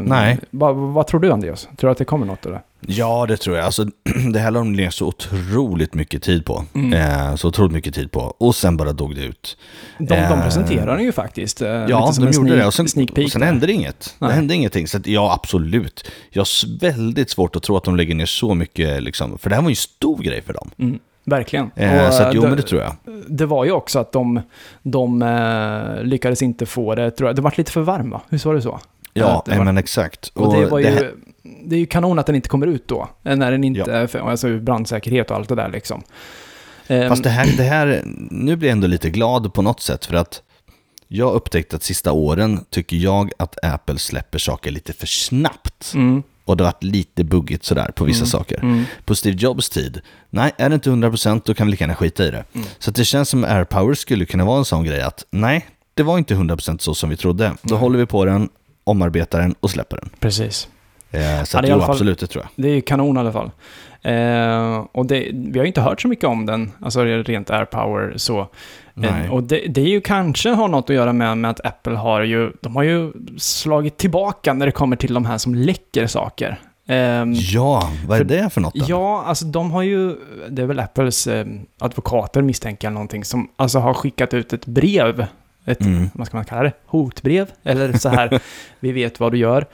[0.03, 0.39] Nej.
[0.51, 1.69] Vad, vad tror du Andreas?
[1.77, 2.61] Tror du att det kommer något eller?
[2.81, 3.65] Ja, det tror jag.
[3.65, 3.85] Alltså,
[4.33, 6.65] det här la de ner så otroligt mycket tid på.
[6.75, 7.37] Mm.
[7.37, 8.21] Så otroligt mycket tid på.
[8.21, 9.57] Och sen bara dog det ut.
[9.99, 11.61] De, de Eh, presenterar den ju faktiskt.
[11.61, 12.67] Ja, de gjorde det.
[12.67, 12.87] Och sen,
[13.25, 14.15] och sen hände det inget.
[14.19, 14.29] Nej.
[14.29, 14.89] Det hände ingenting.
[14.89, 16.11] Så att, ja, absolut.
[16.31, 19.57] Jag har väldigt svårt att tro att de lägger ner så mycket, liksom, för det
[19.57, 20.71] här var ju en stor grej för dem.
[20.79, 21.71] Mm, verkligen.
[21.77, 22.95] Eh, Och, så att, jo, det- men det tror jag.
[23.29, 24.41] Det var ju också att de,
[24.83, 27.37] de eh, lyckades inte få det, tror jag.
[27.37, 28.21] Det var lite för varm va?
[28.29, 28.81] Hur var det så?
[29.13, 30.29] Ja, det var- men exakt.
[30.35, 30.87] Och, det var ju...
[30.87, 31.13] här-
[31.65, 33.09] Det är ju kanon att den inte kommer ut då.
[33.25, 34.07] eh, När den inte Ja.
[34.07, 36.03] för, alltså brandsäkerhet och allt det där liksom.
[36.87, 40.07] Ehm, Fast det här, det här, nu blir jag ändå lite glad på något sätt
[40.07, 40.43] för att
[41.09, 45.93] jag har upptäckt att sista åren tycker jag att Apple släpper saker lite för snabbt.
[45.95, 48.27] Mm, Och det har varit lite buggigt sådär på vissa Mm.
[48.27, 48.59] saker.
[48.63, 51.95] mm, På Steve Jobs tid, nej, är det inte 100% då kan vi lika gärna
[51.95, 52.45] skita i det.
[52.53, 52.67] Mm.
[52.79, 56.19] Så det känns som AirPower skulle kunna vara en sån grej att nej, det var
[56.19, 57.53] inte 100% så som vi trodde.
[57.63, 58.49] Då håller vi på den,
[58.85, 60.11] omarbetar den och släpper den.
[60.21, 60.69] precis.
[61.15, 62.65] Eh, så Ja, att det är i jo, fall- absolut, det tror jag.
[62.65, 63.51] Det är ju kanon i alla fall.
[64.03, 67.65] Eh, och det, vi har ju inte hört så mycket om den, alltså rent air
[67.65, 68.49] power så.
[69.03, 71.97] Eh, och det, det är ju kanske har något att göra med, med att Apple
[71.97, 76.07] har ju, de har ju slagit tillbaka när det kommer till de här som läcker
[76.07, 76.61] saker.
[76.89, 78.85] Ehm, Ja, vad är För- det för något då?
[78.89, 80.17] Ja, alltså de har ju,
[80.49, 81.47] det är väl Apples eh,
[81.81, 85.27] advokater misstänker jag någonting, som alltså har skickat ut ett brev,
[85.65, 86.11] ett, Mm.
[86.15, 88.41] vad ska man kalla det, hotbrev, eller så här,
[88.81, 89.67] vi vet vad du gör.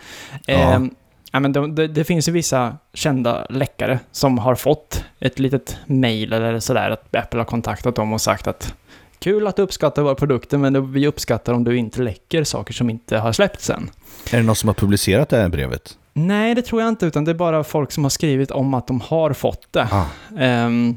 [0.47, 0.55] Ja.
[0.55, 0.81] Eh,
[1.31, 5.77] ja, men de, det, det finns ju vissa kända läckare som har fått ett litet
[5.87, 8.75] mail eller sådär, att Apple har kontaktat dem och sagt att
[9.19, 12.91] kul att du uppskattar våra produkter, men vi uppskattar om du inte läcker saker som
[12.91, 13.91] inte har släppts än.
[14.33, 15.97] Är det någon som har publicerat det här brevet?
[16.13, 18.87] Nej, det tror jag inte, utan det är bara folk som har skrivit om att
[18.87, 19.89] de har fått det.
[19.91, 20.07] Ah.
[20.39, 20.97] Ehm,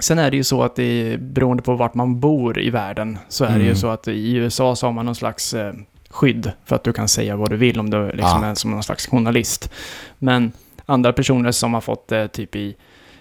[0.00, 3.18] sen är det ju så att det är, beroende på vart man bor i världen,
[3.28, 3.76] så är det ju Mm.
[3.76, 5.72] så att i USA så har man någon slags eh,
[6.16, 8.46] skydd för att du kan säga vad du vill om du liksom Ah.
[8.46, 9.70] är som någon slags journalist.
[10.18, 10.52] Men
[10.86, 12.76] andra personer som har fått det typ i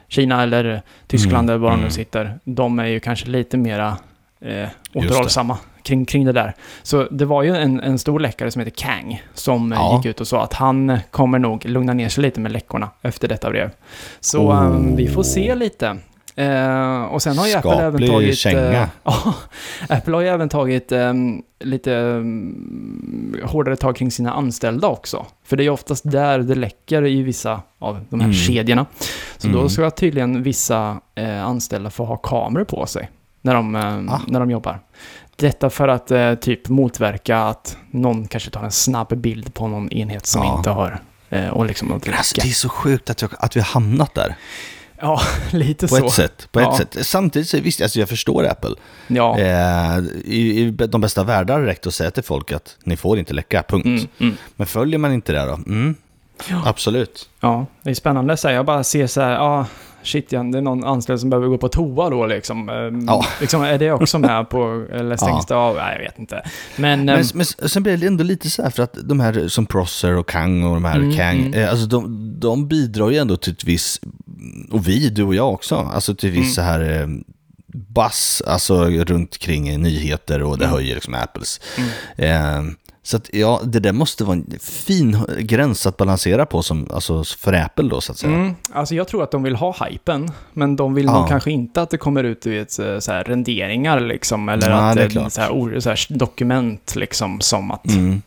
[0.07, 1.91] Kina eller Tyskland Mm, eller var de nu mm.
[1.91, 3.97] sitter, de är ju kanske lite mera
[4.41, 6.53] eh, återhållsamma kring, kring det där.
[6.83, 9.97] Så det var ju en, en stor läckare som heter Kang som eh, Ja.
[9.97, 13.27] gick ut och sa att han kommer nog lugna ner sig lite med läckorna efter
[13.27, 13.69] detta brev.
[14.19, 14.65] Så Oh.
[14.65, 15.97] eh, vi får se lite.
[16.37, 18.37] Eh, och sen har ju Apple även tagit...
[18.37, 18.61] känga.
[18.71, 18.87] eh,
[19.89, 21.13] Apple har ju även tagit eh,
[21.59, 25.25] lite um, hårdare tag kring sina anställda också.
[25.43, 28.33] För det är ju oftast där det läcker i vissa av de här Mm.
[28.33, 28.85] kedjorna.
[29.37, 29.69] Så då Mm.
[29.69, 33.09] ska tydligen vissa eh, anställda få ha kameror på sig
[33.41, 34.21] när de, eh, Ah.
[34.27, 34.79] när de jobbar.
[35.35, 39.91] Detta för att eh, typ motverka att någon kanske tar en snabb bild på någon
[39.91, 40.57] enhet som Ja.
[40.57, 40.99] inte har
[41.51, 44.35] och liksom alltså, det är så sjukt att, jag, att vi har hamnat där.
[45.01, 46.05] Ja, lite På så.
[46.05, 46.47] ett sätt.
[46.51, 46.77] På ett Ja.
[46.77, 47.05] sätt.
[47.07, 48.75] Samtidigt så visst, alltså jag förstår Apple.
[49.07, 49.39] Ja.
[49.39, 53.33] Eh, i, I de bästa världar räckt att säga till folk att ni får inte
[53.33, 53.85] läcka, punkt.
[53.85, 54.35] Mm, mm.
[54.55, 55.53] Men följer man inte det då?
[55.53, 55.95] Mm.
[56.49, 56.61] Ja.
[56.65, 57.29] Absolut.
[57.39, 58.55] Ja, det är spännande så här.
[58.55, 59.65] Jag bara ser så här, ja,
[60.05, 62.69] shit ja, det är någon anställd som behöver gå på toa då liksom.
[62.69, 63.25] Ehm, Ja.
[63.41, 65.75] liksom är det också med på, eller stängs det av?
[65.75, 66.41] Nej, jag vet inte.
[66.75, 69.47] Men, Men, ehm, men sen blir det ändå lite så här för att de här
[69.47, 71.53] som Prosser och Kang och de här Mm, Kang, mm.
[71.53, 74.03] eh, alltså de, de bidrar ju ändå till ett visst,
[74.71, 76.51] och vi, du och jag också, alltså till viss Mm.
[76.53, 77.07] så här eh,
[77.73, 80.75] buzz, alltså runt kring nyheter och det Mm.
[80.75, 81.61] höjer liksom Apples.
[82.17, 82.67] Mm.
[82.67, 82.73] Eh,
[83.07, 87.23] så att ja, det där måste vara en fin gräns att balansera på som, alltså
[87.23, 88.33] för Apple då så att säga.
[88.35, 91.19] Mm, alltså jag tror att de vill ha hypen, men de vill Ja.
[91.19, 94.77] nog kanske inte att det kommer ut i ett så här renderingar liksom, eller Nej,
[94.79, 98.21] att det är så här, så här dokument liksom som att Mm.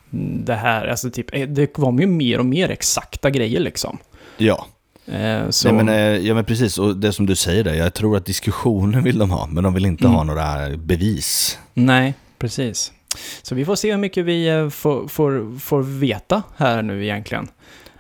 [0.44, 3.98] det här, alltså typ, eh, det kommer ju mer och mer exakta grejer liksom.
[4.36, 4.66] Ja.
[5.06, 7.94] Eh, så, Nej, men, eh, ja men precis, och det som du säger där, jag
[7.94, 10.16] tror att diskussionen vill de ha, men de vill inte Mm.
[10.16, 11.58] ha några bevis.
[11.74, 12.92] Nej, precis.
[13.42, 17.48] Så vi får se hur mycket vi eh, får, får, får veta här nu egentligen.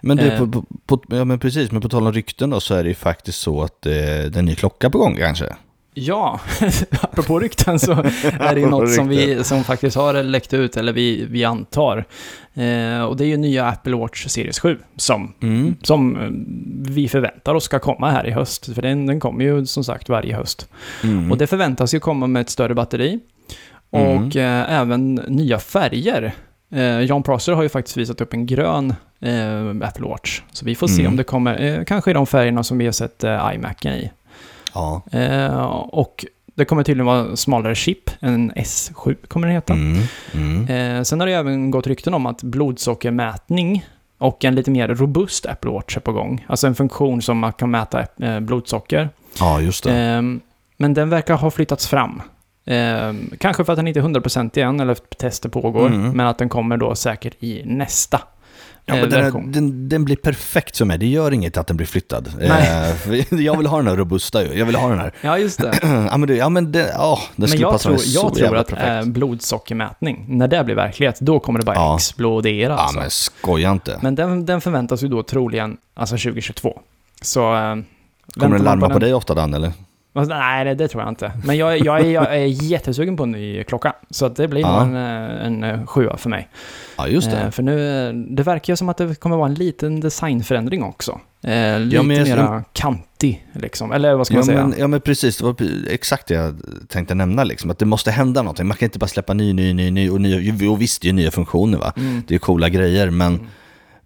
[0.00, 0.38] Men du, Eh.
[0.38, 0.46] på,
[0.86, 2.94] på, på, ja men precis, men på tal om rykten då så är det ju
[2.94, 3.98] faktiskt så att eh, det
[4.34, 5.44] är en ny klocka på gång kanske.
[5.94, 6.40] Ja,
[7.00, 10.92] apropå rykten så är det ju något som, vi, som faktiskt har läckt ut, eller
[10.92, 12.04] vi, vi antar.
[12.54, 15.76] Eh, och det är ju nya Apple Watch Series 7 som, Mm.
[15.82, 16.28] som eh,
[16.94, 18.74] vi förväntar oss ska komma här i höst.
[18.74, 20.68] För den, den kommer ju som sagt varje höst.
[21.04, 21.32] Mm.
[21.32, 23.20] Och det förväntas ju komma med ett större batteri.
[23.92, 24.26] Mm.
[24.26, 26.32] Och eh, även nya färger.
[26.72, 30.42] Eh, John Prosser har ju faktiskt visat upp en grön eh, Apple Watch.
[30.52, 31.12] Så vi får se Mm.
[31.12, 34.10] om det kommer, eh, kanske i de färgerna som vi har sett eh, iMacen i.
[34.74, 35.02] Ja.
[35.12, 36.24] Eh, och
[36.54, 39.72] det kommer tydligen vara smalare chip, en S7 kommer den heta.
[39.72, 40.02] Mm.
[40.34, 41.04] Mm.
[41.04, 43.86] Sen har det även gått rykten om att blodsockermätning
[44.18, 46.44] och en lite mer robust Apple Watch är på gång.
[46.48, 48.06] Alltså en funktion som man kan mäta
[48.40, 49.08] blodsocker.
[49.40, 49.96] Ja, just det.
[50.02, 50.22] Eh,
[50.76, 52.22] men den verkar ha flyttats fram.
[52.74, 56.10] Eh, kanske för att den inte är 100% igen, eller tester pågår, Mm.
[56.10, 58.20] men att den kommer då säkert i nästa
[58.84, 60.98] Ja, eh, men den, är, den, den blir perfekt för mig.
[60.98, 62.32] Det gör inget att den blir flyttad.
[62.38, 62.94] Nej.
[63.30, 64.58] Eh, jag vill ha den här robusta ju.
[64.58, 65.12] Jag vill ha den här.
[65.20, 65.72] Ja, just det.
[65.82, 68.20] ja, men det, ja, men det, ja, det Men skulle jag passa tror, mig så
[68.26, 69.06] jag tror att perfekt.
[69.06, 71.94] eh, blodsockermätning, när det blir verklighet, då kommer det bara Ja.
[71.96, 72.72] explodera.
[72.72, 72.98] ja, alltså.
[73.00, 73.98] men skoja inte.
[74.02, 76.80] Men den, den förväntas ju då troligen, alltså 2022.
[77.22, 77.40] Så...
[78.38, 79.72] Kommer den larma på, den- dig ofta Dan, eller?
[80.12, 81.32] Alltså, Nej, det, det tror jag inte.
[81.44, 83.92] Men jag, jag, är, jag är jättesugen på en ny klocka.
[84.10, 84.82] Så att det blir Ja.
[84.82, 86.48] en, en eh, sjua för mig.
[86.98, 87.36] Ja, just det.
[87.40, 90.82] Eh, för nu, eh, det verkar ju som att det kommer vara en liten designförändring
[90.82, 91.20] också.
[91.42, 93.92] Eh, lite men jag- mera kantig, liksom.
[93.92, 94.66] Eller vad ska Ja man säga?
[94.66, 95.56] men, ja men precis, det var
[95.90, 96.56] exakt det jag
[96.88, 98.66] tänkte nämna liksom, att det måste hända någonting.
[98.66, 101.10] Man kan inte bara släppa ny, ny, ny, ny och, ny, och visst, det är
[101.10, 101.92] ju nya funktioner va.
[101.96, 102.22] Mm.
[102.28, 103.46] Det är coola grejer, men, Mm.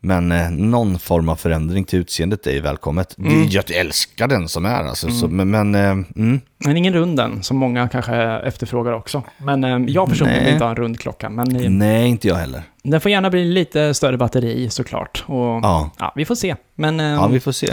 [0.05, 3.19] Men eh, någon form av förändring till utseendet är ju välkommet.
[3.19, 3.33] Mm.
[3.43, 5.51] Det, jag älskar den som är alltså, så, Mm.
[5.51, 9.23] men, men eh, mm, Men ingen rund än, som många kanske efterfrågar också.
[9.39, 10.45] Men eh, jag personligen Nej.
[10.45, 11.29] vill inte ha en rund klocka.
[11.31, 12.63] Men eh, nej inte jag heller.
[12.83, 15.25] den får gärna bli lite större batteri såklart.
[15.27, 15.91] Och, ja.
[15.99, 16.57] Ja, vi får se.
[16.75, 17.71] Men eh, ja vi får se.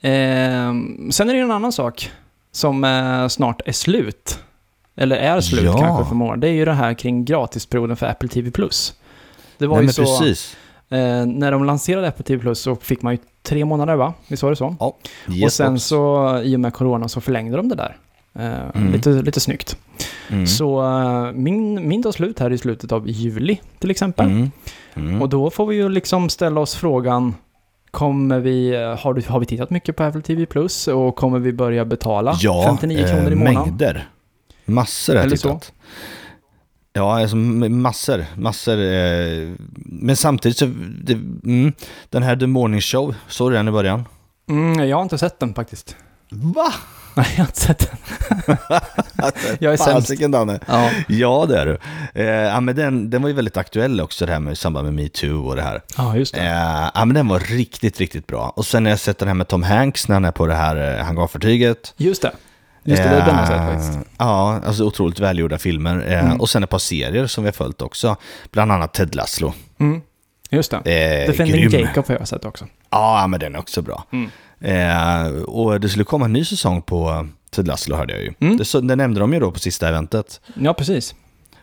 [0.00, 0.72] eh,
[1.10, 2.10] sen är det en annan sak
[2.52, 4.38] som snart är slut.
[4.96, 5.78] Eller är slut Ja.
[5.78, 6.36] kanske för många.
[6.36, 8.50] Det är ju det här kring gratisperioden för Apple TV+.
[9.58, 10.56] Det var Nej ju så, precis.
[10.90, 14.14] Eh, när de lanserade Apple TV+, så fick man ju tre månader va?
[14.28, 14.76] Visst var det så?
[14.78, 15.00] och
[15.32, 15.84] Yes, sen box.
[15.84, 17.96] så, i och med corona, så förlängde de det där.
[18.34, 18.92] Eh, Mm.
[18.92, 19.76] lite, lite snyggt.
[20.28, 20.46] Mm.
[20.46, 24.26] Så eh, min, min tar slut här i slutet av juli till exempel.
[24.26, 24.50] Mm.
[24.94, 25.22] Mm.
[25.22, 27.34] Och då får vi ju liksom ställa oss frågan,
[27.90, 31.52] kommer vi, har, du, har vi tittat mycket på Apple TV Plus och kommer vi
[31.52, 33.62] börja betala ja, 59 kronor i eh, månaden?
[33.64, 34.08] mängder.
[34.64, 35.60] Massor har jag Eller så.
[36.98, 38.24] Ja, alltså massor.
[38.36, 38.78] Massor.
[38.78, 40.66] Eh, men samtidigt så,
[41.02, 41.72] det, mm,
[42.10, 44.04] den här The Morning Show, såg du den i början?
[44.50, 45.96] Mm, jag har inte sett den faktiskt.
[46.30, 46.72] Va?
[47.14, 48.56] Nej, jag har inte sett den.
[49.58, 49.92] Jag är sämst.
[49.92, 50.60] Fasiken, Danne.
[50.66, 50.90] Ja.
[51.08, 51.78] Ja, det är du.
[52.22, 54.84] Eh, ja, men den, den var ju väldigt aktuell också, det här med i samband
[54.84, 55.82] med metoo och det här.
[55.96, 56.40] ja, just det.
[56.40, 58.52] Eh, ja, men den var riktigt, riktigt bra.
[58.56, 60.54] Och sen har jag sett den här med Tom Hanks när han är på det
[60.54, 61.94] här eh, hangarfartyget.
[61.96, 62.32] Just det.
[62.90, 63.98] Just det, det den jag har sett Eh, faktiskt.
[64.18, 66.04] Ja, alltså otroligt välgjorda filmer.
[66.08, 66.40] Eh, Mm.
[66.40, 68.16] Och sen ett par serier som vi har följt också.
[68.52, 69.52] Bland annat Ted Lasso.
[69.80, 70.00] Mm.
[70.50, 70.76] Just det.
[70.76, 71.80] Eh, Defending grym.
[71.80, 72.66] Jacob har jag sett också.
[72.90, 74.04] Ja, men den är också bra.
[74.12, 74.30] Mm.
[74.60, 78.32] Eh, och det skulle komma en ny säsong på Ted Lasso hörde jag ju.
[78.40, 78.56] Mm.
[78.56, 80.40] Det, det nämnde de ju då på sista eventet.
[80.54, 81.14] Ja, precis.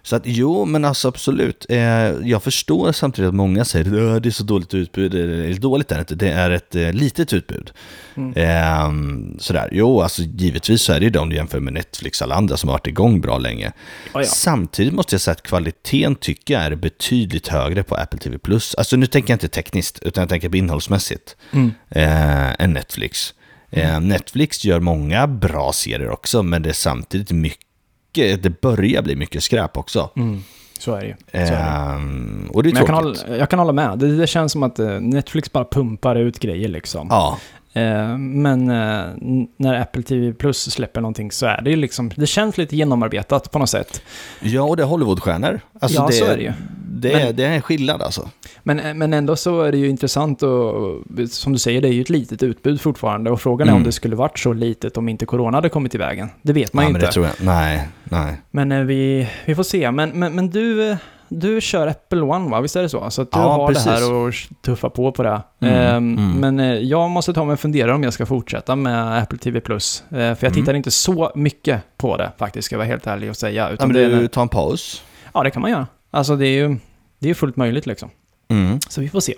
[0.06, 1.65] Så att jo, men alltså absolut.
[1.70, 1.78] Eh,
[2.24, 5.15] jag förstår samtidigt att många säger att det är så dåligt utbud.
[5.15, 7.72] Eller dåligt är det inte, det är ett eh, litet utbud.
[8.18, 8.34] Mm.
[8.34, 12.22] Eh, sådär, jo, alltså givetvis så är det ju de om du jämför med Netflix
[12.22, 13.72] och alla andra som har varit igång bra länge.
[14.13, 14.28] Ja, ja.
[14.28, 18.38] Samtidigt måste jag säga att kvaliteten tycker jag är betydligt högre på Apple TV+.
[18.78, 21.72] Alltså nu tänker jag inte tekniskt, utan jag tänker på innehållsmässigt, Mm.
[21.89, 23.34] eh, än Netflix.
[23.72, 27.64] Eh, Netflix gör många bra serier också, men det är samtidigt mycket,
[28.15, 30.10] det börjar bli mycket skräp också.
[30.15, 30.43] Mm.
[30.80, 31.15] Så är det ju.
[31.32, 33.99] Ehm, och det är Men jag kan, hålla, jag kan hålla med.
[33.99, 37.08] Det, det känns som att eh, Netflix bara pumpar ut grejer liksom.
[37.10, 37.38] Ja,
[37.75, 39.06] Eh, men eh,
[39.58, 43.51] när Apple TV Plus släpper någonting så är det ju liksom, det känns lite genomarbetat
[43.51, 44.01] på något sätt.
[44.41, 45.60] ja, och det är Hollywoodstjärnor.
[45.80, 46.54] Alltså ja, det, så är det ju.
[47.01, 48.29] Det, är, det är skillnad alltså.
[48.63, 51.91] Men, eh, men ändå så är det ju intressant och som du säger, det är
[51.93, 53.81] ju ett litet utbud fortfarande och frågan är Mm.
[53.81, 56.29] om det skulle varit så litet om inte corona hade kommit i vägen.
[56.41, 57.08] Det vet man ja, ju men inte.
[57.08, 57.34] det tror jag.
[57.45, 58.41] Nej, nej.
[58.51, 59.91] Men eh, vi, vi får se.
[59.91, 60.97] Men, men, men du,
[61.29, 62.62] du kör Apple One va?
[62.62, 63.10] Visst är det så?
[63.10, 63.84] Så att du Ja, har precis.
[63.86, 65.41] det här och tuffa på på det.
[65.62, 66.31] Mm, Ehm, mm.
[66.39, 69.60] Men eh, jag måste ta mig en funderare om jag ska fortsätta med Apple TV
[69.60, 70.03] Plus.
[70.10, 70.53] Eh, För jag Mm.
[70.53, 73.63] tittar inte så mycket på det faktiskt, ska jag vara helt ärlig och säga.
[73.67, 75.03] Ja, Utan men det är, du, ta en paus.
[75.34, 75.88] ja, det kan man göra.
[76.15, 76.78] Alltså det är ju
[77.19, 78.10] det är fullt möjligt liksom.
[78.47, 78.80] Mm.
[78.89, 79.34] Så vi får se.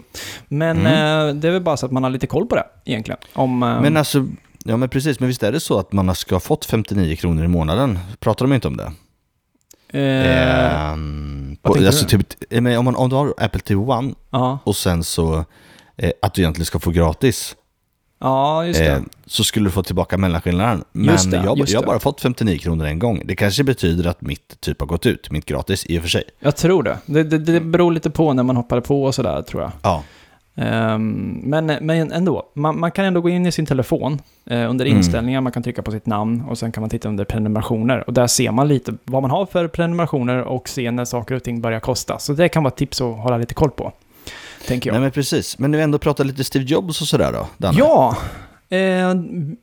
[0.47, 1.27] Men Mm.
[1.29, 3.19] eh, det är väl bara så att man har lite koll på det egentligen.
[3.33, 4.27] Om, eh, Men alltså,
[4.63, 7.43] ja men precis, men visst är det så att man ska ha fått 59 kronor
[7.45, 7.99] i månaden?
[8.19, 8.91] Pratar de inte om det?
[9.93, 12.23] eh, Ehm, på, alltså du?
[12.23, 14.59] typ, eh, om, man, om du har Apple TV One ja.
[14.63, 15.45] och sen så
[15.97, 17.55] eh, att du egentligen ska få gratis,
[18.19, 18.91] ja, just det.
[18.91, 20.83] eh, så skulle du få tillbaka mellanskillnaden.
[20.91, 23.21] Men Just det, jag, just jag har bara fått 59 kronor en gång.
[23.25, 26.23] Det kanske betyder att mitt typ har gått ut, mitt gratis i och för sig.
[26.39, 26.97] Jag tror det.
[27.05, 27.37] Det, det.
[27.37, 29.71] det beror lite på när man hoppar på och sådär, tror jag.
[29.81, 30.03] Ja.
[30.55, 34.85] Ehm, men, men ändå, man, man kan ändå gå in i sin telefon eh, under
[34.85, 34.97] Mm.
[34.97, 38.03] inställningar, man kan trycka på sitt namn och sen kan man titta under prenumerationer.
[38.07, 41.43] Och där ser man lite vad man har för prenumerationer och se när saker och
[41.43, 42.19] ting börjar kosta.
[42.19, 43.91] Så det kan vara ett tips att hålla lite koll på,
[44.67, 44.93] tänker jag.
[44.93, 45.59] Nej men precis.
[45.59, 47.77] Men nu ändå prata lite Steve Jobs och sådär då, Danne?
[47.79, 48.17] Ja,
[48.69, 49.13] eh,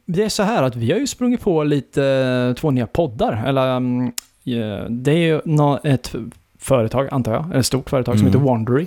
[0.06, 3.44] det är så här att vi har ju sprungit på lite eh, två nya poddar.
[3.46, 4.06] Eller, mm,
[4.44, 5.40] eh, det är ju
[5.84, 6.14] ett
[6.58, 8.32] företag, antar jag, ett stort företag som Mm.
[8.40, 8.86] heter Wandery.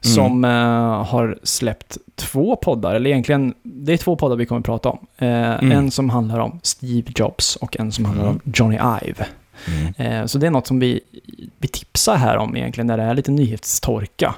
[0.00, 0.50] Som eh,
[1.04, 4.98] har släppt två poddar, eller egentligen, det är två poddar vi kommer att prata om.
[5.18, 8.40] Eh, En som handlar om Steve Jobs och en som handlar Mm.
[8.44, 9.26] om Johnny Ive.
[9.68, 9.94] Mm.
[10.20, 11.00] Eh, Så det är något som vi,
[11.62, 14.34] vi tipsar här om egentligen, när det är lite nyhetstorka.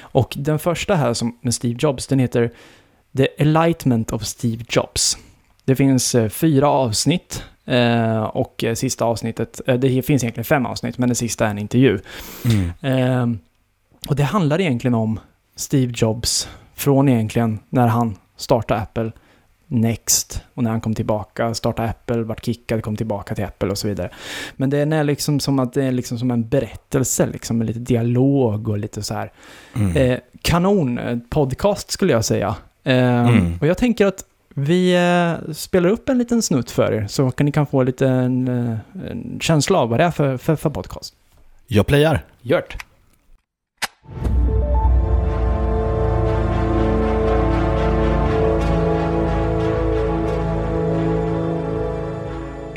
[0.00, 2.50] Och den första här som, med Steve Jobs, den heter
[3.16, 5.18] The Enlightenment of Steve Jobs.
[5.64, 10.98] Det finns eh, fyra avsnitt eh, och eh, sista avsnittet, det finns egentligen fem avsnitt,
[10.98, 11.98] men det sista är en intervju.
[12.44, 12.72] Mm.
[12.80, 13.40] Eh,
[14.08, 15.20] och det handlar egentligen om
[15.56, 19.12] Steve Jobs från egentligen när han startade Apple,
[19.70, 23.78] Next och när han kom tillbaka, startade Apple, vart kickad, kom tillbaka till Apple och
[23.78, 24.10] så vidare.
[24.56, 27.78] Men det är liksom som att det är liksom som en berättelse, liksom med lite
[27.78, 29.32] dialog och lite så här.
[29.74, 29.96] Mm.
[29.96, 32.56] Eh, kanon eh, podcast skulle jag säga.
[32.84, 33.58] Eh, Mm.
[33.60, 37.44] Och jag tänker att vi eh, spelar upp en liten snutt för er så kan
[37.46, 38.78] ni kan få lite en, eh,
[39.10, 41.14] en känsla av vad det är för, för, för podcast.
[41.66, 42.24] Jag playar.
[42.42, 42.76] Gjort!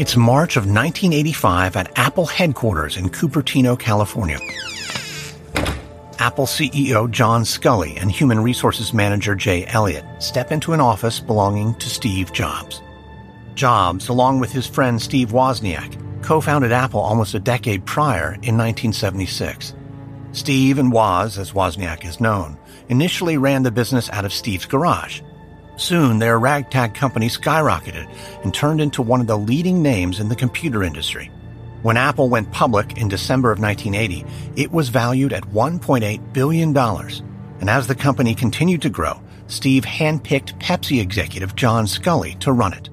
[0.02, 4.40] It's March of 1985 at Apple headquarters in Cupertino, California.
[6.18, 11.76] Apple CEO John Scully and Human Resources Manager Jay Elliott step into an office belonging
[11.76, 12.82] to Steve Jobs.
[13.54, 18.58] Jobs, along with his friend Steve Wozniak, co founded Apple almost a decade prior in
[18.58, 19.76] 1976.
[20.32, 22.58] Steve and Woz, as Wozniak is known,
[22.90, 25.22] initially ran the business out of Steve's garage.
[25.78, 28.08] Soon, their ragtag company skyrocketed
[28.44, 31.32] and turned into one of the leading names in the computer industry.
[31.82, 36.78] When Apple went public in December of 1980, it was valued at $1.8 billion.
[36.78, 42.74] And as the company continued to grow, Steve handpicked Pepsi executive John Scully to run
[42.74, 42.90] it.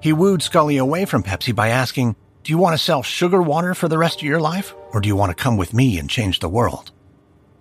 [0.00, 3.74] He wooed Scully away from Pepsi by asking, Do you want to sell sugar water
[3.74, 4.74] for the rest of your life?
[4.92, 6.90] Or do you want to come with me and change the world?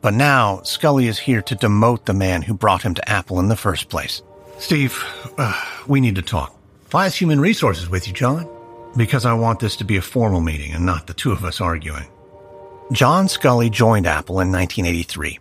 [0.01, 3.49] But now, Scully is here to demote the man who brought him to Apple in
[3.49, 4.23] the first place.
[4.61, 5.03] Steve,
[5.39, 6.55] uh, we need to talk.
[6.91, 8.47] Why is Human Resources with you, John?
[8.95, 11.59] Because I want this to be a formal meeting and not the two of us
[11.59, 12.05] arguing.
[12.91, 15.39] John Scully joined Apple in 1983.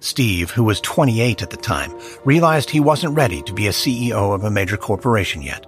[0.00, 4.34] Steve, who was 28 at the time, realized he wasn't ready to be a CEO
[4.34, 5.66] of a major corporation yet.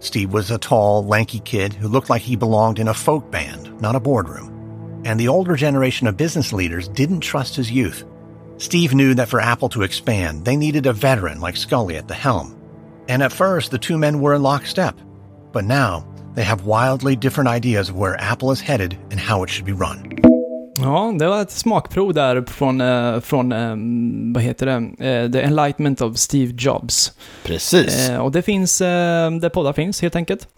[0.00, 3.78] Steve was a tall, lanky kid who looked like he belonged in a folk band,
[3.82, 5.02] not a boardroom.
[5.04, 8.06] And the older generation of business leaders didn't trust his youth.
[8.58, 12.14] Steve knew that for Apple to expand, they needed a veteran like Scully at the
[12.14, 12.56] helm.
[13.08, 14.96] And at first, the two men were in lockstep.
[15.52, 19.50] But now, they have wildly different ideas of where Apple is headed and how it
[19.50, 20.18] should be run.
[20.80, 23.76] Ja, det var ett smakprov där från, eh, från eh,
[24.34, 27.12] vad heter det, eh, The Enlightenment of Steve Jobs.
[27.44, 28.10] Precis.
[28.20, 30.48] Och det finns, där poddar finns helt enkelt.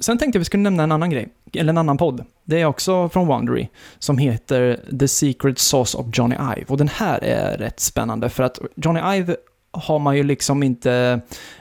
[0.00, 2.24] Sen tänkte jag vi skulle nämna en annan grej, eller en annan podd.
[2.48, 6.64] Det är också från Wondery, som heter The Secret Sauce of Johnny Ive.
[6.68, 9.36] Och den här är rätt spännande, för att Johnny Ive
[9.70, 11.20] har man ju liksom inte,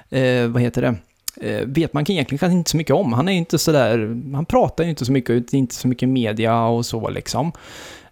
[0.09, 0.95] eh, vad heter det,
[1.49, 3.13] eh, vet man egentligen kanske inte så mycket om.
[3.13, 6.65] Han är inte så där, han pratar ju inte så mycket, inte så mycket media
[6.65, 7.51] och så liksom.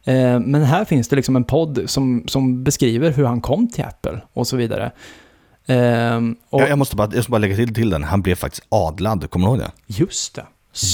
[0.03, 3.83] Eh, men här finns det liksom en podd som, som beskriver hur han kom till
[3.83, 4.91] Apple och så vidare.
[5.65, 8.35] Ehm, och jag, jag, måste bara, jag måste bara lägga till till den, han blev
[8.35, 9.71] faktiskt adlad, kommer du ihåg det?
[9.87, 10.45] just det.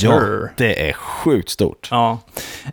[0.02, 1.88] Ja, det är sjukt stort.
[1.92, 2.20] Ja.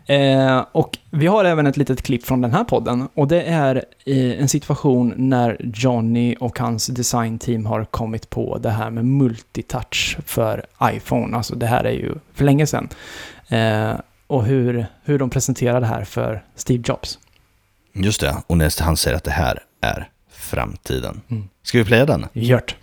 [0.05, 3.07] Eh, och vi har även ett litet klipp från den här podden.
[3.13, 8.69] Och det är eh, en situation när Johnny och hans designteam har kommit på det
[8.69, 11.37] här med multitouch för iPhone.
[11.37, 12.89] Alltså det här är ju för länge sedan.
[13.47, 17.19] Eh, och hur, hur de presenterar det här för Steve Jobs.
[17.93, 21.21] Just det, och när han säger att det här är framtiden.
[21.63, 22.25] Ska vi playa den?
[22.33, 22.75] Gjort.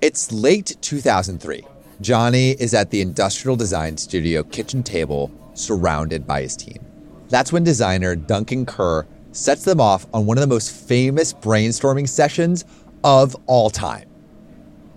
[0.00, 1.54] It's late 2003.
[2.00, 6.78] Johnny is at the industrial design studio kitchen table, surrounded by his team.
[7.28, 12.08] That's when designer Duncan Kerr sets them off on one of the most famous brainstorming
[12.08, 12.64] sessions
[13.02, 14.08] of all time.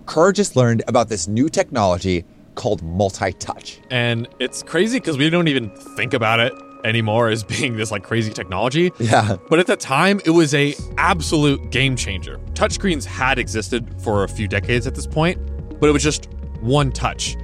[0.06, 3.80] Kerr just learned about this new technology called multi touch.
[3.90, 6.52] And it's crazy because we don't even think about it
[6.84, 8.92] anymore as being this like crazy technology.
[9.00, 9.36] Yeah.
[9.50, 12.38] But at the time, it was a absolute game changer.
[12.54, 15.40] Touchscreens had existed for a few decades at this point,
[15.80, 16.28] but it was just
[16.62, 17.36] one touch.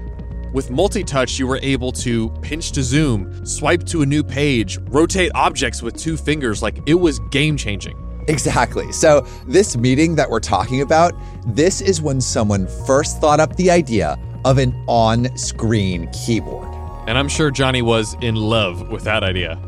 [0.53, 4.79] With multi touch, you were able to pinch to zoom, swipe to a new page,
[4.89, 6.63] rotate objects with two fingers.
[6.63, 7.97] Like it was game changing.
[8.29, 8.93] Exactly.
[8.93, 11.15] So, this meeting that we're talking about,
[11.47, 16.69] this is when someone first thought up the idea of an on screen keyboard.
[17.09, 19.59] And I'm sure Johnny was in love with that idea.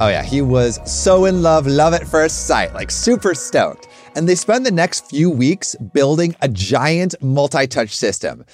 [0.00, 3.88] Oh, yeah, he was so in love, love at first sight, like super stoked.
[4.14, 8.44] And they spend the next few weeks building a giant multi touch system.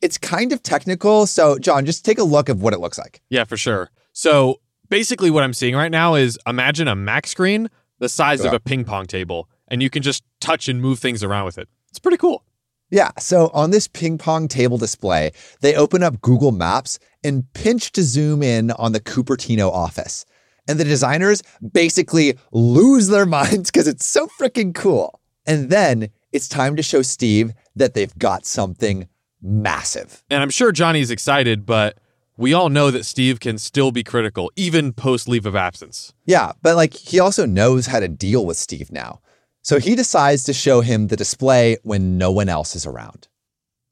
[0.00, 1.26] It's kind of technical.
[1.26, 3.20] So, John, just take a look of what it looks like.
[3.30, 3.90] Yeah, for sure.
[4.12, 8.52] So basically, what I'm seeing right now is imagine a Mac screen the size of
[8.52, 11.68] a ping pong table, and you can just touch and move things around with it.
[11.90, 12.44] It's pretty cool.
[12.90, 17.92] Yeah, so on this ping pong table display, they open up Google Maps and pinch
[17.92, 20.24] to zoom in on the Cupertino office.
[20.66, 25.20] And the designers basically lose their minds because it's so freaking cool.
[25.46, 29.08] And then it's time to show Steve that they've got something
[29.42, 30.22] massive.
[30.30, 31.98] And I'm sure Johnny's excited, but
[32.36, 36.12] we all know that Steve can still be critical, even post leave of absence.
[36.24, 39.20] Yeah, but like he also knows how to deal with Steve now.
[39.62, 43.28] So he decides to show him the display when no one else is around.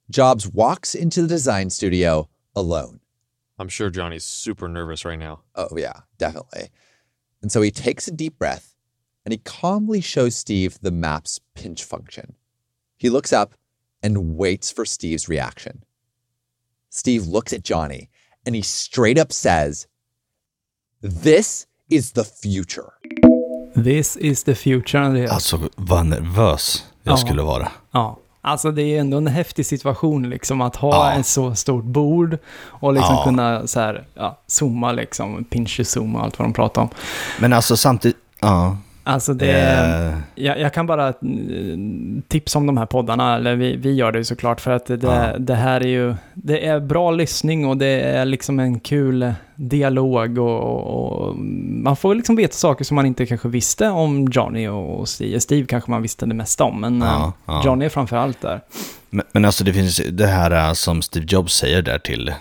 [0.09, 3.01] Jobs walks into the design studio alone.
[3.59, 5.41] I'm sure Johnny's super nervous right now.
[5.55, 6.69] Oh, yeah, definitely.
[7.43, 8.77] And so he takes a deep breath
[9.25, 12.37] and he calmly shows Steve the map's pinch function.
[12.97, 13.55] He looks up
[14.07, 15.81] and waits for Steve's reaction.
[16.91, 18.09] Steve looks at Johnny
[18.47, 19.87] and he straight up says,
[21.23, 22.91] This is the future.
[23.85, 24.99] This is the future.
[25.05, 25.31] Andreas.
[25.33, 27.17] Alltså, vad nervös jag Ja.
[27.17, 27.69] skulle vara.
[27.93, 31.21] Ja, alltså det är ändå en häftig situation liksom att ha Ja.
[31.21, 33.25] ett så stort bord och liksom Ja.
[33.25, 36.89] kunna så här, ja, zooma liksom, pinch zoom och allt vad de pratar om.
[37.41, 38.79] Men alltså samtidigt, ja.
[39.09, 41.15] Alltså det, Eh, jag, jag kan bara eh,
[42.29, 44.99] tipsa om de här poddarna, eller vi, vi gör det ju såklart för att det,
[45.03, 45.39] Ja.
[45.39, 50.39] det här är ju, det är bra lyssning och det är liksom en kul dialog
[50.39, 51.37] och, och, och
[51.83, 55.41] man får liksom veta saker som man inte kanske visste om Johnny och Steve.
[55.41, 57.63] Steve kanske man visste det mesta om, men eh, ja.
[57.65, 58.61] Johnny är framför allt där.
[59.11, 62.35] Men, men alltså det finns det här som Steve Jobs säger där till eh,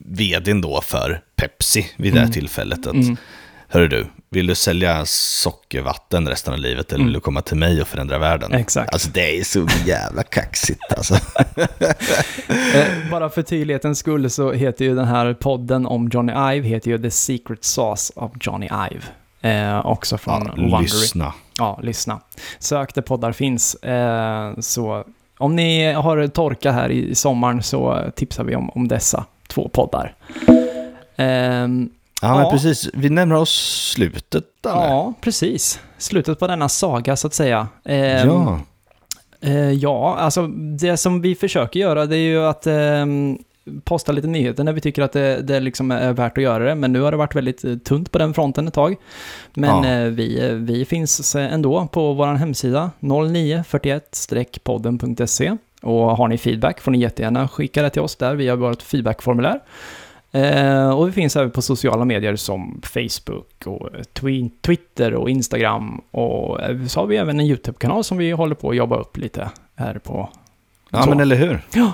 [0.00, 2.86] vdn då för Pepsi vid det här tillfället.
[2.86, 2.94] Att,
[3.70, 7.82] Hörru du, Vill du sälja sockervatten resten av livet eller vill du komma till mig
[7.82, 8.52] och förändra världen?
[8.54, 8.92] Exakt.
[8.92, 11.14] Alltså det är så jävla kaxigt alltså.
[12.74, 16.90] Eh, bara för tydlighetens skull så heter ju den här podden om Johnny Ive heter
[16.90, 19.02] ju The Secret Sauce of Johnny Ive.
[19.54, 20.82] Eh, också från Ja, Wondery.
[20.82, 21.32] lyssna.
[21.58, 22.20] Ja, lyssna.
[22.58, 23.74] Sök där poddar finns.
[23.74, 25.04] Eh, så
[25.38, 30.14] om ni har torka här i sommaren så tipsar vi om, om dessa två poddar.
[31.16, 31.90] Ehm,
[32.22, 32.50] Ja, men Ja.
[32.50, 32.90] precis.
[32.94, 33.50] Vi närmar oss
[33.94, 34.44] slutet.
[34.60, 34.86] Danne.
[34.86, 35.80] ja, precis.
[35.98, 37.68] Slutet på denna saga så att säga.
[37.84, 38.60] Ehm, ja.
[39.40, 40.46] Eh, ja, alltså
[40.80, 43.06] det som vi försöker göra det är ju att eh,
[43.84, 46.74] posta lite nyheter när vi tycker att det, det liksom är värt att göra det.
[46.74, 48.96] Men nu har det varit väldigt eh, tunt på den fronten ett tag.
[49.54, 49.90] Men Ja.
[49.90, 55.56] eh, vi, vi finns eh, ändå på vår hemsida 0941-podden.se.
[55.82, 59.60] Och har ni feedback får ni jättegärna skicka det till oss där via vårt feedbackformulär.
[60.32, 66.00] Eh, och vi finns även på sociala medier som Facebook och twi- Twitter och Instagram.
[66.10, 69.16] Och eh, så har vi även en YouTube-kanal som vi håller på att jobba upp
[69.16, 70.28] lite här på.
[70.90, 71.08] Ja, Så.
[71.10, 71.60] men eller hur?
[71.74, 71.92] Ja.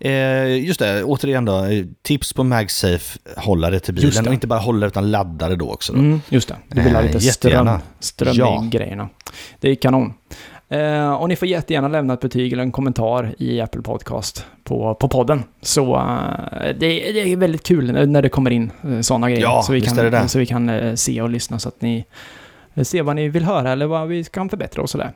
[0.00, 1.64] Eh, just det, återigen då.
[1.64, 4.26] eh, Tips på MagSafe hållare till bilen.
[4.28, 5.92] Och inte bara hållare utan laddare då också.
[5.92, 5.98] Då.
[5.98, 7.80] Mm, just det, du vill ha Eh, lite ström, jättegärna.
[8.00, 8.64] ström Ja.
[8.70, 9.08] grejerna.
[9.60, 10.14] Det är kanon.
[10.70, 14.94] Eh, och ni får jättegärna lämna ett betyg eller en kommentar i Apple Podcast på,
[14.94, 15.44] på podden.
[15.62, 16.02] Så eh,
[16.62, 16.72] det,
[17.12, 19.42] det är väldigt kul när det kommer in uh, sådana grejer.
[19.42, 20.28] Ja, så vi kan, det.
[20.28, 22.04] Så vi kan eh, se och lyssna så att ni
[22.74, 25.12] eh, ser vad ni vill höra eller vad vi kan förbättra och sådär.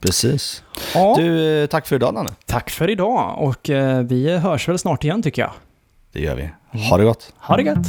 [0.00, 0.62] Precis.
[0.94, 2.30] Ja, Du, eh, tack för idag Danne.
[2.46, 5.50] tack för idag och eh, vi hörs väl snart igen tycker jag.
[6.12, 6.50] Det gör vi.
[6.90, 7.32] Ha det gott.
[7.38, 7.86] Ha det gött!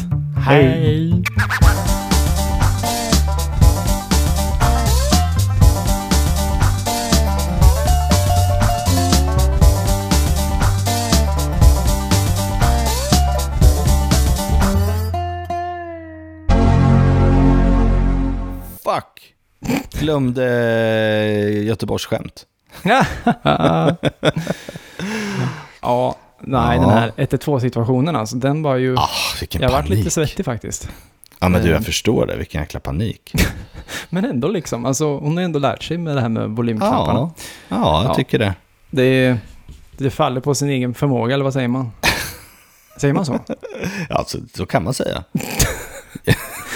[0.47, 1.11] Hej.
[1.11, 1.90] Fuck.
[20.01, 22.45] Glömde eh, Göteborgs skämt.
[25.81, 28.95] ja, nej den här 1-2 situationen alltså, den var ju...
[28.97, 29.89] Ah, vilken jag panik.
[29.89, 30.89] varit lite svettig faktiskt.
[31.39, 31.73] Ja, men du, Eh.
[31.73, 32.37] jag förstår det.
[32.37, 33.33] Vilken jäkla panik.
[34.09, 37.19] Men ändå liksom, alltså hon har ändå lärt sig med det här med volymknapparna.
[37.19, 37.33] Ja,
[37.67, 38.15] ja, jag Ja.
[38.15, 38.53] tycker det.
[38.89, 39.37] Det,
[39.97, 41.91] det faller på sin egen förmåga, eller vad säger man?
[42.97, 43.39] Säger man så?
[44.09, 45.23] Ja, så, så kan man säga.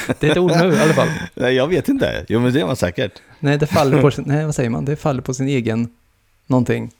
[0.19, 1.07] Det är ett ord nu i alla fall.
[1.33, 2.25] Nej, jag vet inte.
[2.27, 3.11] Jo, men det är man säkert.
[3.39, 4.85] Nej, det faller på sin, nej vad säger man?
[4.85, 5.89] Det faller på sin egen
[6.47, 6.91] någonting.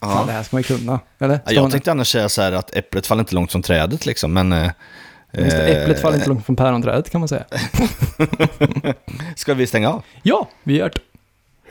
[0.00, 1.00] Fan, det här ska man ju kunna.
[1.18, 1.40] Eller?
[1.46, 4.06] Ja, jag man- tänkte annars säga så här att äpplet faller inte långt från trädet
[4.06, 4.52] liksom, men...
[4.52, 4.70] eh,
[5.32, 7.44] Just det, äpplet faller inte eh, långt från päronträdet kan man säga.
[9.36, 10.02] Ska vi stänga av?
[10.22, 11.00] Ja, vi gör det.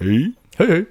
[0.06, 0.32] Hej.
[0.58, 0.86] Hej, hej.